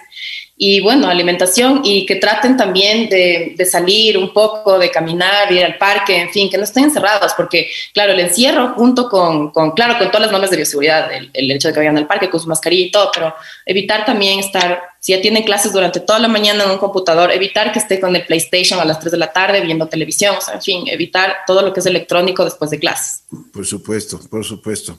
Y 0.57 0.81
bueno, 0.81 1.09
alimentación 1.09 1.81
y 1.83 2.07
que 2.07 2.17
traten 2.17 2.57
también 2.57 3.09
de, 3.09 3.55
de 3.57 3.67
salir 3.67 4.17
un 4.17 4.33
poco, 4.33 4.79
de 4.79 4.91
caminar, 4.91 5.51
ir 5.53 5.65
al 5.65 5.77
parque, 5.77 6.21
en 6.21 6.31
fin, 6.31 6.49
que 6.49 6.57
no 6.57 6.63
estén 6.63 6.85
encerrados, 6.85 7.33
porque 7.37 7.69
claro, 7.93 8.13
el 8.13 8.21
encierro 8.21 8.75
junto 8.75 9.09
con, 9.09 9.51
con 9.51 9.73
claro, 9.73 9.99
con 9.99 10.07
todas 10.07 10.23
las 10.23 10.31
normas 10.31 10.51
de 10.51 10.57
bioseguridad, 10.57 11.13
el, 11.13 11.31
el 11.35 11.51
hecho 11.51 11.69
de 11.69 11.75
que 11.75 11.81
vayan 11.81 11.99
al 11.99 12.07
parque 12.07 12.31
con 12.31 12.39
su 12.39 12.49
mascarilla 12.49 12.87
y 12.87 12.91
todo, 12.93 13.11
pero 13.13 13.35
evitar 13.67 14.05
también 14.05 14.39
estar 14.39 14.93
si 15.03 15.11
ya 15.11 15.21
tiene 15.21 15.45
clases 15.45 15.73
durante 15.73 15.99
toda 15.99 16.21
la 16.21 16.29
mañana 16.29 16.63
en 16.63 16.71
un 16.71 16.79
computador, 16.79 17.33
evitar 17.33 17.73
que 17.73 17.81
esté 17.81 17.99
con 17.99 18.15
el 18.15 18.25
PlayStation 18.25 18.79
a 18.79 18.85
las 18.85 19.01
3 19.01 19.11
de 19.11 19.19
la 19.19 19.33
tarde 19.33 19.61
viendo 19.61 19.89
televisión, 19.89 20.37
o 20.37 20.41
sea, 20.41 20.55
en 20.55 20.63
fin, 20.63 20.85
evitar 20.87 21.39
todo 21.45 21.61
lo 21.61 21.73
que 21.73 21.81
es 21.81 21.87
electrónico 21.87 22.45
después 22.45 22.71
de 22.71 22.79
clases. 22.79 23.25
Por 23.53 23.67
supuesto, 23.67 24.21
por 24.31 24.45
supuesto. 24.45 24.92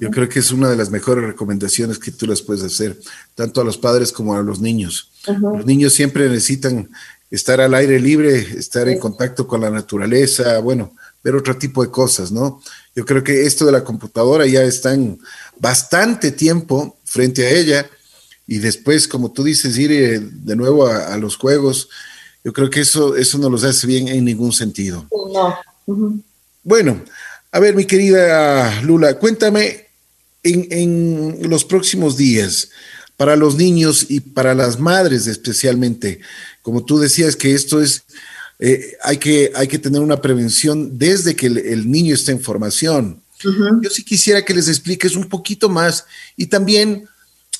Yo 0.00 0.10
creo 0.10 0.28
que 0.28 0.38
es 0.38 0.50
una 0.50 0.68
de 0.68 0.76
las 0.76 0.90
mejores 0.90 1.24
recomendaciones 1.24 1.98
que 1.98 2.10
tú 2.10 2.26
les 2.26 2.42
puedes 2.42 2.62
hacer, 2.62 2.98
tanto 3.34 3.60
a 3.60 3.64
los 3.64 3.78
padres 3.78 4.12
como 4.12 4.34
a 4.34 4.42
los 4.42 4.60
niños. 4.60 5.10
Los 5.26 5.66
niños 5.66 5.92
siempre 5.92 6.28
necesitan 6.28 6.88
estar 7.30 7.60
al 7.60 7.74
aire 7.74 7.98
libre, 8.00 8.38
estar 8.38 8.88
en 8.88 8.98
contacto 8.98 9.46
con 9.46 9.60
la 9.60 9.70
naturaleza, 9.70 10.58
bueno, 10.60 10.94
ver 11.22 11.34
otro 11.34 11.56
tipo 11.56 11.82
de 11.82 11.90
cosas, 11.90 12.30
¿no? 12.30 12.62
Yo 12.94 13.04
creo 13.04 13.24
que 13.24 13.46
esto 13.46 13.66
de 13.66 13.72
la 13.72 13.84
computadora 13.84 14.46
ya 14.46 14.62
están 14.62 15.18
bastante 15.58 16.30
tiempo 16.30 16.96
frente 17.04 17.46
a 17.46 17.50
ella 17.50 17.90
y 18.46 18.58
después, 18.58 19.08
como 19.08 19.32
tú 19.32 19.42
dices, 19.42 19.76
ir 19.76 19.90
eh, 19.92 20.20
de 20.20 20.56
nuevo 20.56 20.86
a, 20.86 21.16
los 21.16 21.36
juegos, 21.36 21.88
yo 22.44 22.52
creo 22.52 22.70
que 22.70 22.80
eso, 22.80 23.16
eso 23.16 23.38
no 23.38 23.50
los 23.50 23.64
hace 23.64 23.86
bien 23.88 24.06
en 24.06 24.24
ningún 24.24 24.52
sentido. 24.52 25.06
No. 25.32 26.22
Bueno, 26.62 27.02
a 27.52 27.60
ver, 27.60 27.74
mi 27.74 27.84
querida 27.84 28.82
Lula, 28.82 29.18
cuéntame 29.18 29.86
en, 30.42 30.68
en, 30.70 31.50
los 31.50 31.64
próximos 31.64 32.16
días, 32.16 32.70
para 33.16 33.36
los 33.36 33.56
niños 33.56 34.06
y 34.08 34.20
para 34.20 34.54
las 34.54 34.78
madres 34.78 35.26
especialmente, 35.26 36.20
como 36.62 36.84
tú 36.84 36.98
decías 36.98 37.34
que 37.34 37.54
esto 37.54 37.80
es, 37.80 38.02
eh, 38.58 38.96
hay, 39.02 39.16
que, 39.16 39.52
hay 39.54 39.68
que 39.68 39.78
tener 39.78 40.02
una 40.02 40.20
prevención 40.20 40.98
desde 40.98 41.34
que 41.34 41.46
el, 41.46 41.58
el 41.58 41.90
niño 41.90 42.14
está 42.14 42.32
en 42.32 42.40
formación. 42.40 43.22
Yo 43.82 43.90
sí 43.90 44.04
quisiera 44.04 44.44
que 44.44 44.54
les 44.54 44.68
expliques 44.68 45.14
un 45.14 45.28
poquito 45.28 45.68
más 45.68 46.04
y 46.36 46.46
también 46.46 47.08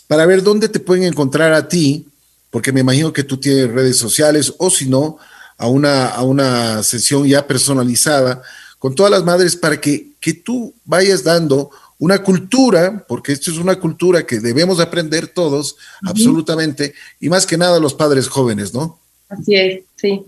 para 0.09 0.27
ver 0.27 0.43
dónde 0.43 0.69
te 0.69 0.81
pueden 0.81 1.05
encontrar 1.05 1.53
a 1.53 1.69
ti, 1.69 2.07
porque 2.51 2.73
me 2.73 2.81
imagino 2.81 3.13
que 3.13 3.25
tú 3.25 3.37
tienes 3.37 3.71
redes 3.71 3.97
sociales 3.97 4.55
o 4.59 4.71
si 4.71 4.89
no, 4.89 5.19
a 5.59 5.69
una, 5.69 6.09
a 6.09 6.23
una 6.23 6.83
sesión 6.83 7.27
ya 7.27 7.47
personalizada 7.47 8.43
con 8.79 8.95
todas 8.95 9.11
las 9.11 9.25
madres 9.25 9.57
para 9.57 9.81
que, 9.81 10.09
que 10.21 10.35
tú 10.35 10.75
vayas 10.85 11.25
dando 11.25 11.71
una 11.99 12.23
cultura, 12.23 13.05
porque 13.09 13.33
esto 13.33 13.51
es 13.51 13.59
una 13.59 13.79
cultura 13.79 14.27
que 14.27 14.39
debemos 14.39 14.81
aprender 14.81 15.29
todos, 15.29 15.77
absolutamente, 16.03 16.95
y 17.21 17.29
más 17.29 17.47
que 17.47 17.57
nada 17.57 17.81
los 17.81 17.95
padres 17.95 18.29
jóvenes, 18.29 18.75
¿no? 18.75 18.99
Así 19.29 19.55
es, 19.55 19.83
sí. 19.97 20.23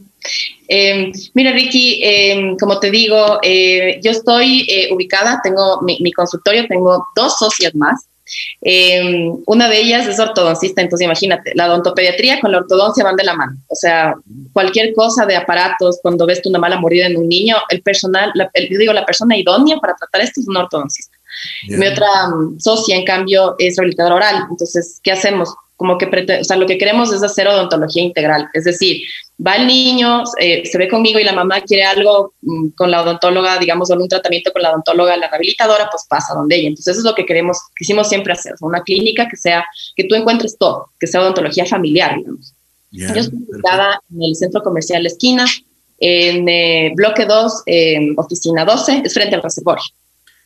Eh, 0.66 1.12
mira, 1.34 1.52
Ricky, 1.52 2.00
eh, 2.02 2.56
como 2.58 2.80
te 2.80 2.90
digo, 2.90 3.38
eh, 3.42 4.00
yo 4.02 4.10
estoy 4.10 4.66
eh, 4.68 4.92
ubicada, 4.92 5.40
tengo 5.42 5.80
mi, 5.82 5.98
mi, 6.00 6.12
consultorio, 6.12 6.66
tengo 6.66 7.06
dos 7.14 7.36
socias 7.38 7.74
más. 7.74 8.06
Eh, 8.62 9.30
una 9.46 9.68
de 9.68 9.80
ellas 9.80 10.06
es 10.06 10.18
ortodoncista, 10.18 10.82
entonces 10.82 11.04
imagínate, 11.04 11.52
la 11.54 11.66
odontopediatría 11.66 12.40
con 12.40 12.52
la 12.52 12.58
ortodoncia 12.58 13.04
van 13.04 13.16
de 13.16 13.24
la 13.24 13.34
mano. 13.34 13.56
O 13.68 13.74
sea, 13.74 14.14
cualquier 14.52 14.92
cosa 14.94 15.26
de 15.26 15.36
aparatos, 15.36 15.98
cuando 16.02 16.26
ves 16.26 16.40
una 16.44 16.58
mala 16.58 16.78
mordida 16.78 17.06
en 17.06 17.16
un 17.16 17.28
niño, 17.28 17.56
el 17.68 17.82
personal, 17.82 18.30
la, 18.34 18.50
el, 18.54 18.68
digo, 18.68 18.92
la 18.92 19.06
persona 19.06 19.36
idónea 19.36 19.76
para 19.78 19.94
tratar 19.94 20.22
esto 20.22 20.40
es 20.40 20.48
un 20.48 20.56
ortodoncista. 20.56 21.16
Yeah. 21.68 21.78
Mi 21.78 21.86
otra 21.86 22.06
um, 22.32 22.58
socia, 22.58 22.96
en 22.96 23.04
cambio, 23.04 23.54
es 23.58 23.76
rehabilitadora 23.76 24.16
oral. 24.16 24.46
Entonces, 24.50 25.00
¿qué 25.02 25.12
hacemos? 25.12 25.54
Como 25.76 25.96
que, 25.96 26.06
o 26.40 26.44
sea, 26.44 26.56
lo 26.56 26.66
que 26.66 26.78
queremos 26.78 27.12
es 27.12 27.22
hacer 27.22 27.46
odontología 27.46 28.02
integral. 28.02 28.48
Es 28.52 28.64
decir, 28.64 29.02
va 29.44 29.56
el 29.56 29.66
niño, 29.66 30.24
eh, 30.40 30.66
se 30.66 30.78
ve 30.78 30.88
conmigo 30.88 31.18
y 31.18 31.24
la 31.24 31.32
mamá 31.32 31.60
quiere 31.60 31.84
algo 31.84 32.34
mm, 32.42 32.70
con 32.70 32.90
la 32.90 33.02
odontóloga, 33.02 33.58
digamos, 33.58 33.90
un 33.90 34.08
tratamiento 34.08 34.52
con 34.52 34.62
la 34.62 34.70
odontóloga, 34.70 35.16
la 35.16 35.28
rehabilitadora, 35.28 35.88
pues 35.90 36.04
pasa 36.08 36.34
donde 36.34 36.56
ella. 36.56 36.68
Entonces, 36.68 36.92
eso 36.92 37.00
es 37.00 37.04
lo 37.04 37.14
que 37.14 37.24
queremos, 37.24 37.58
quisimos 37.76 38.08
siempre 38.08 38.32
hacer, 38.32 38.54
una 38.60 38.82
clínica 38.82 39.28
que 39.28 39.36
sea, 39.36 39.64
que 39.96 40.04
tú 40.04 40.14
encuentres 40.14 40.56
todo, 40.58 40.90
que 40.98 41.06
sea 41.06 41.22
odontología 41.22 41.66
familiar, 41.66 42.16
digamos. 42.16 42.52
Yeah, 42.90 43.14
Yo 43.14 43.20
estoy 43.20 43.38
ubicada 43.38 44.00
en 44.10 44.22
el 44.22 44.34
centro 44.34 44.62
comercial 44.62 45.06
Esquina, 45.06 45.44
en 45.98 46.48
eh, 46.48 46.92
bloque 46.94 47.26
2, 47.26 47.62
eh, 47.66 47.98
oficina 48.16 48.64
12, 48.64 49.02
es 49.04 49.14
frente 49.14 49.36
al 49.36 49.42
reservorio. 49.42 49.84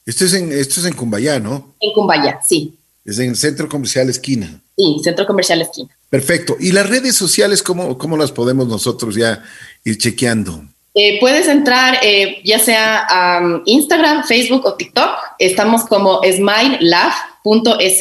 Esto 0.04 0.24
es 0.24 0.34
en, 0.34 0.50
esto 0.52 0.80
es 0.80 0.86
en 0.86 0.94
Cumbayá, 0.94 1.38
¿no? 1.38 1.74
En 1.80 1.92
Cumbayá, 1.92 2.40
sí. 2.42 2.76
Es 3.04 3.18
en 3.18 3.30
el 3.30 3.36
centro 3.36 3.68
comercial 3.68 4.08
Esquina. 4.10 4.60
Sí, 4.76 5.00
centro 5.02 5.26
comercial 5.26 5.62
Esquina. 5.62 5.96
Perfecto. 6.12 6.56
¿Y 6.60 6.72
las 6.72 6.90
redes 6.90 7.16
sociales, 7.16 7.62
cómo, 7.62 7.96
cómo 7.96 8.18
las 8.18 8.32
podemos 8.32 8.68
nosotros 8.68 9.14
ya 9.14 9.42
ir 9.82 9.96
chequeando? 9.96 10.62
Eh, 10.92 11.16
puedes 11.20 11.48
entrar 11.48 12.00
eh, 12.02 12.42
ya 12.44 12.58
sea 12.58 13.06
a 13.08 13.40
um, 13.40 13.62
Instagram, 13.64 14.22
Facebook 14.24 14.66
o 14.66 14.74
TikTok. 14.74 15.08
Estamos 15.38 15.86
como 15.86 16.20
smilelove.es. 16.22 17.98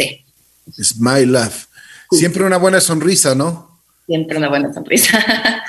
Smilelove. 0.83 1.55
Sí. 2.11 2.17
Siempre 2.17 2.43
una 2.43 2.57
buena 2.57 2.81
sonrisa, 2.81 3.33
¿no? 3.33 3.79
Siempre 4.07 4.37
una 4.37 4.49
buena 4.49 4.73
sonrisa. 4.73 5.17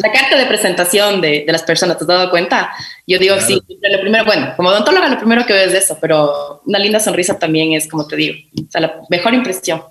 la 0.00 0.12
carta 0.12 0.36
de 0.36 0.46
presentación 0.46 1.20
de, 1.20 1.42
de, 1.44 1.50
las 1.52 1.64
personas, 1.64 1.98
¿te 1.98 2.04
has 2.04 2.08
dado 2.08 2.30
cuenta? 2.30 2.70
Yo 3.08 3.18
digo, 3.18 3.34
claro. 3.34 3.48
sí, 3.48 3.60
lo 3.68 4.00
primero, 4.00 4.24
bueno, 4.24 4.54
como 4.56 4.68
odontóloga 4.68 5.08
lo 5.08 5.18
primero 5.18 5.44
que 5.44 5.52
veo 5.52 5.66
es 5.66 5.74
eso, 5.74 5.98
pero 6.00 6.62
una 6.64 6.78
linda 6.78 7.00
sonrisa 7.00 7.36
también 7.36 7.72
es, 7.72 7.88
como 7.88 8.06
te 8.06 8.14
digo, 8.14 8.38
o 8.56 8.70
sea, 8.70 8.82
la 8.82 9.00
mejor 9.10 9.34
impresión. 9.34 9.82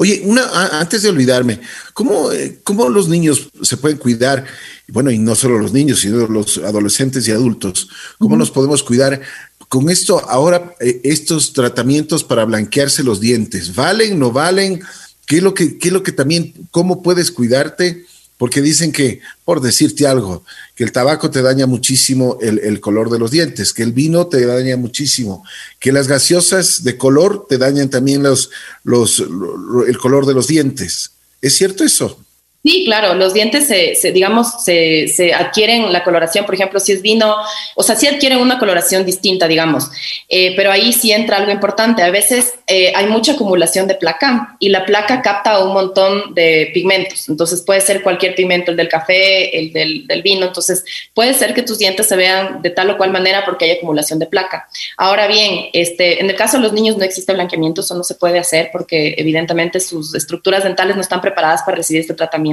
Oye, 0.00 0.22
una, 0.24 0.80
antes 0.80 1.02
de 1.02 1.10
olvidarme, 1.10 1.60
¿cómo, 1.92 2.30
¿cómo, 2.64 2.88
los 2.88 3.06
niños 3.06 3.50
se 3.60 3.76
pueden 3.76 3.98
cuidar? 3.98 4.46
Bueno, 4.88 5.10
y 5.10 5.18
no 5.18 5.34
solo 5.34 5.58
los 5.58 5.74
niños, 5.74 6.00
sino 6.00 6.26
los 6.26 6.56
adolescentes 6.56 7.28
y 7.28 7.32
adultos. 7.32 7.90
¿Cómo 8.18 8.34
uh 8.34 8.36
-huh. 8.36 8.38
nos 8.38 8.50
podemos 8.50 8.82
cuidar 8.82 9.20
con 9.68 9.90
esto 9.90 10.26
ahora, 10.26 10.74
eh, 10.80 11.02
estos 11.04 11.52
tratamientos 11.52 12.24
para 12.24 12.46
blanquearse 12.46 13.02
los 13.02 13.20
dientes? 13.20 13.74
¿Valen, 13.74 14.18
no 14.18 14.32
valen? 14.32 14.80
¿Qué 15.26 15.36
es 15.36 15.42
lo 15.42 15.52
que, 15.52 15.76
qué 15.76 15.88
es 15.88 15.92
lo 15.92 16.02
que 16.02 16.12
también, 16.12 16.54
cómo 16.70 17.02
puedes 17.02 17.30
cuidarte? 17.30 18.06
Porque 18.40 18.62
dicen 18.62 18.90
que, 18.90 19.20
por 19.44 19.60
decirte 19.60 20.06
algo, 20.06 20.44
que 20.74 20.82
el 20.82 20.92
tabaco 20.92 21.30
te 21.30 21.42
daña 21.42 21.66
muchísimo 21.66 22.38
el, 22.40 22.80
color 22.80 23.10
de 23.10 23.18
los 23.18 23.30
dientes, 23.30 23.74
que 23.74 23.82
el 23.82 23.92
vino 23.92 24.28
te 24.28 24.46
daña 24.46 24.78
muchísimo, 24.78 25.44
que 25.78 25.92
las 25.92 26.08
gaseosas 26.08 26.82
de 26.82 26.96
color 26.96 27.44
te 27.50 27.58
dañan 27.58 27.90
también 27.90 28.22
los, 28.22 28.48
los, 28.82 29.18
lo, 29.18 29.84
el 29.84 29.98
color 29.98 30.24
de 30.24 30.32
los 30.32 30.46
dientes. 30.46 31.10
¿Es 31.42 31.58
cierto 31.58 31.84
eso? 31.84 32.18
Sí, 32.62 32.84
claro, 32.84 33.14
los 33.14 33.32
dientes 33.32 33.66
se, 33.68 33.94
se 33.94 34.12
digamos, 34.12 34.62
se, 34.62 35.32
adquieren 35.32 35.90
la 35.94 36.04
coloración, 36.04 36.44
por 36.44 36.54
ejemplo, 36.54 36.78
si 36.78 36.92
es 36.92 37.00
vino, 37.00 37.36
o 37.74 37.82
sea, 37.82 37.96
sí 37.96 38.06
adquieren 38.06 38.38
una 38.38 38.58
coloración 38.58 39.06
distinta, 39.06 39.48
digamos, 39.48 39.90
eh, 40.28 40.52
pero 40.56 40.70
ahí 40.70 40.92
sí 40.92 41.10
entra 41.10 41.38
algo 41.38 41.52
importante. 41.52 42.02
A 42.02 42.10
veces 42.10 42.52
eh, 42.66 42.92
hay 42.94 43.06
mucha 43.06 43.32
acumulación 43.32 43.86
de 43.86 43.94
placa 43.94 44.56
y 44.58 44.68
la 44.68 44.84
placa 44.84 45.22
capta 45.22 45.64
un 45.64 45.72
montón 45.72 46.34
de 46.34 46.70
pigmentos, 46.74 47.30
entonces 47.30 47.62
puede 47.62 47.80
ser 47.80 48.02
cualquier 48.02 48.34
pigmento, 48.34 48.72
el 48.72 48.76
del 48.76 48.88
café, 48.88 49.58
el 49.58 49.72
del, 49.72 50.06
del 50.06 50.20
vino, 50.20 50.44
entonces 50.44 50.84
puede 51.14 51.32
ser 51.32 51.54
que 51.54 51.62
tus 51.62 51.78
dientes 51.78 52.08
se 52.08 52.16
vean 52.16 52.60
de 52.60 52.68
tal 52.68 52.90
o 52.90 52.98
cual 52.98 53.10
manera 53.10 53.42
porque 53.46 53.64
hay 53.64 53.70
acumulación 53.70 54.18
de 54.18 54.26
placa. 54.26 54.68
Ahora 54.98 55.28
bien, 55.28 55.70
este, 55.72 56.20
en 56.20 56.28
el 56.28 56.36
caso 56.36 56.58
de 56.58 56.64
los 56.64 56.74
niños 56.74 56.98
no 56.98 57.04
existe 57.04 57.32
blanqueamiento, 57.32 57.80
eso 57.80 57.94
no 57.94 58.04
se 58.04 58.16
puede 58.16 58.38
hacer 58.38 58.68
porque 58.70 59.14
evidentemente 59.16 59.80
sus 59.80 60.14
estructuras 60.14 60.64
dentales 60.64 60.94
no 60.94 61.00
están 61.00 61.22
preparadas 61.22 61.62
para 61.62 61.78
recibir 61.78 62.02
este 62.02 62.12
tratamiento 62.12 62.49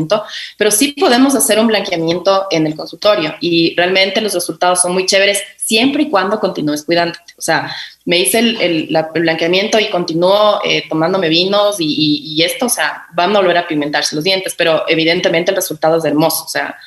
pero 0.58 0.72
sí 0.72 0.94
podemos 1.00 1.36
hacer 1.36 1.60
un 1.60 1.68
blanqueamiento 1.68 2.48
en 2.52 2.68
el 2.68 2.76
consultorio 2.76 3.36
y 3.40 3.76
realmente 3.76 4.22
los 4.22 4.34
resultados 4.34 4.82
son 4.82 4.94
muy 4.94 5.06
chéveres 5.06 5.42
siempre 5.58 6.04
y 6.04 6.10
cuando 6.10 6.40
continúes 6.40 6.84
cuidándote. 6.84 7.34
O 7.38 7.42
sea, 7.42 7.76
me 8.06 8.20
hice 8.20 8.40
el, 8.40 8.62
el, 8.62 8.88
la, 8.90 9.10
el 9.14 9.22
blanqueamiento 9.22 9.80
y 9.80 9.90
continúo 9.90 10.62
eh, 10.64 10.84
tomándome 10.88 11.30
vinos 11.30 11.80
y, 11.80 11.86
y, 11.86 12.34
y, 12.34 12.44
esto, 12.44 12.68
o 12.68 12.70
sea, 12.70 13.06
van 13.14 13.36
a 13.36 13.40
volver 13.40 13.58
a 13.58 13.68
pigmentarse 13.68 14.16
los 14.16 14.24
dientes, 14.24 14.56
pero 14.58 14.86
evidentemente 14.88 15.52
el 15.52 15.58
resultado 15.58 15.98
es 15.98 16.06
hermoso, 16.06 16.46
o 16.46 16.50
sea, 16.50 16.78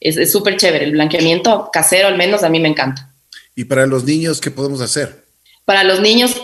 es 0.00 0.30
súper 0.30 0.56
chévere. 0.56 0.84
El 0.84 0.92
blanqueamiento 0.92 1.70
casero, 1.72 2.08
al 2.08 2.16
menos, 2.16 2.42
a 2.42 2.48
mí 2.48 2.60
me 2.60 2.68
encanta. 2.68 3.10
¿Y 3.54 3.64
para 3.64 3.86
los 3.86 4.04
niños 4.04 4.40
qué 4.40 4.52
podemos 4.52 4.80
hacer? 4.80 5.24
Para 5.64 5.82
los 5.82 6.00
niños, 6.00 6.40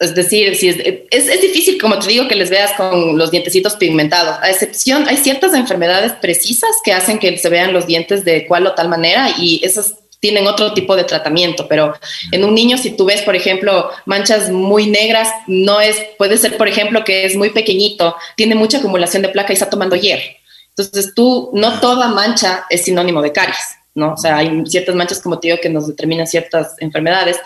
es 0.00 0.14
decir, 0.14 0.56
si 0.56 0.70
es, 0.70 0.76
es, 1.10 1.28
es, 1.28 1.40
difícil, 1.42 1.78
como 1.78 1.98
te 1.98 2.08
digo, 2.08 2.26
que 2.26 2.34
les 2.34 2.48
veas 2.48 2.72
con 2.72 3.18
los 3.18 3.30
dientecitos 3.30 3.76
pigmentados. 3.76 4.38
A 4.40 4.50
excepción, 4.50 5.06
hay 5.06 5.18
ciertas 5.18 5.52
enfermedades 5.52 6.12
precisas 6.14 6.70
que 6.82 6.94
hacen 6.94 7.18
que 7.18 7.36
se 7.36 7.50
vean 7.50 7.74
los 7.74 7.86
dientes 7.86 8.24
de 8.24 8.46
cual 8.46 8.66
o 8.66 8.74
tal 8.74 8.88
manera 8.88 9.28
y 9.38 9.60
esas 9.62 9.96
tienen 10.18 10.46
otro 10.46 10.72
tipo 10.72 10.96
de 10.96 11.04
tratamiento, 11.04 11.66
pero 11.68 11.94
en 12.32 12.44
un 12.44 12.54
niño, 12.54 12.76
si 12.78 12.90
tú 12.90 13.06
ves, 13.06 13.22
por 13.22 13.36
ejemplo, 13.36 13.90
manchas 14.06 14.50
muy 14.50 14.86
negras, 14.86 15.28
no 15.46 15.80
es, 15.80 15.96
puede 16.18 16.36
ser, 16.38 16.56
por 16.56 16.68
ejemplo, 16.68 17.04
que 17.04 17.24
es 17.24 17.36
muy 17.36 17.50
pequeñito, 17.50 18.16
tiene 18.36 18.54
mucha 18.54 18.78
acumulación 18.78 19.22
de 19.22 19.30
placa 19.30 19.52
y 19.52 19.54
está 19.54 19.70
tomando 19.70 19.96
hierro. 19.96 20.22
Entonces, 20.76 21.12
tú, 21.14 21.50
no 21.52 21.80
toda 21.80 22.08
mancha 22.08 22.64
es 22.70 22.84
sinónimo 22.84 23.20
de 23.22 23.32
caries. 23.32 23.76
¿no? 23.94 24.14
O 24.14 24.16
sea, 24.16 24.38
hay 24.38 24.62
ciertas 24.66 24.94
manchas, 24.94 25.20
como 25.20 25.38
te 25.38 25.48
digo, 25.48 25.60
que 25.60 25.68
nos 25.68 25.88
determinan 25.88 26.26
ciertas 26.26 26.76
enfermedades, 26.78 27.38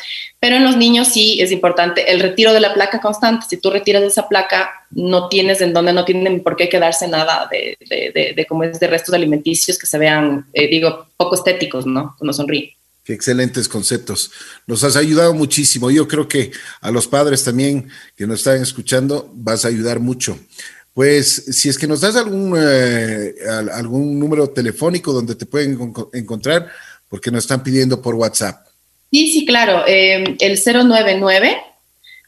pero 0.44 0.57
en 0.57 0.64
los 0.64 0.76
niños 0.76 1.09
sí 1.09 1.40
es 1.40 1.50
importante 1.52 2.12
el 2.12 2.20
retiro 2.20 2.52
de 2.52 2.61
la 2.61 2.74
placa 2.74 3.00
constante. 3.00 3.46
Si 3.48 3.57
tú 3.57 3.70
retiras 3.70 4.02
esa 4.02 4.28
placa, 4.28 4.68
no 4.90 5.30
tienes 5.30 5.62
en 5.62 5.72
donde, 5.72 5.94
no 5.94 6.04
tienen 6.04 6.42
por 6.42 6.54
qué 6.54 6.68
quedarse 6.68 7.09
nada 7.09 7.48
de, 7.50 7.78
de, 7.88 8.35
de, 8.37 8.44
como 8.44 8.62
es 8.62 8.78
de 8.78 8.87
restos 8.87 9.14
alimenticios 9.14 9.78
que 9.78 9.87
se 9.87 9.96
vean, 9.96 10.44
eh, 10.52 10.68
digo, 10.68 11.07
poco 11.16 11.35
estéticos, 11.35 11.87
¿no? 11.87 12.14
Cuando 12.18 12.35
sonríen. 12.35 12.68
Qué 13.04 13.14
excelentes 13.14 13.70
conceptos. 13.70 14.33
Nos 14.66 14.85
has 14.85 14.96
ayudado 14.96 15.33
muchísimo. 15.33 15.90
Yo 15.90 16.07
creo 16.07 16.28
que 16.28 16.50
a 16.83 16.90
los 16.90 17.09
padres 17.09 17.42
también 17.42 17.88
que 18.14 18.26
nos 18.26 18.40
están 18.40 18.61
escuchando 18.61 19.30
vas 19.33 19.64
a 19.64 19.68
ayudar 19.68 19.98
mucho. 19.98 20.38
Pues 20.92 21.26
si 21.52 21.70
es 21.70 21.78
que 21.78 21.87
nos 21.87 22.02
das 22.02 22.16
algún, 22.16 22.54
eh, 22.59 23.35
algún 23.72 24.18
número 24.18 24.50
telefónico 24.50 25.11
donde 25.11 25.37
te 25.37 25.46
pueden 25.46 25.94
encontrar, 26.12 26.68
porque 27.09 27.30
nos 27.30 27.44
están 27.44 27.62
pidiendo 27.62 28.02
por 28.02 28.14
WhatsApp. 28.14 28.73
Sí, 29.10 29.32
sí, 29.32 29.46
claro. 29.46 29.84
Eh, 29.86 30.36
el 30.40 30.58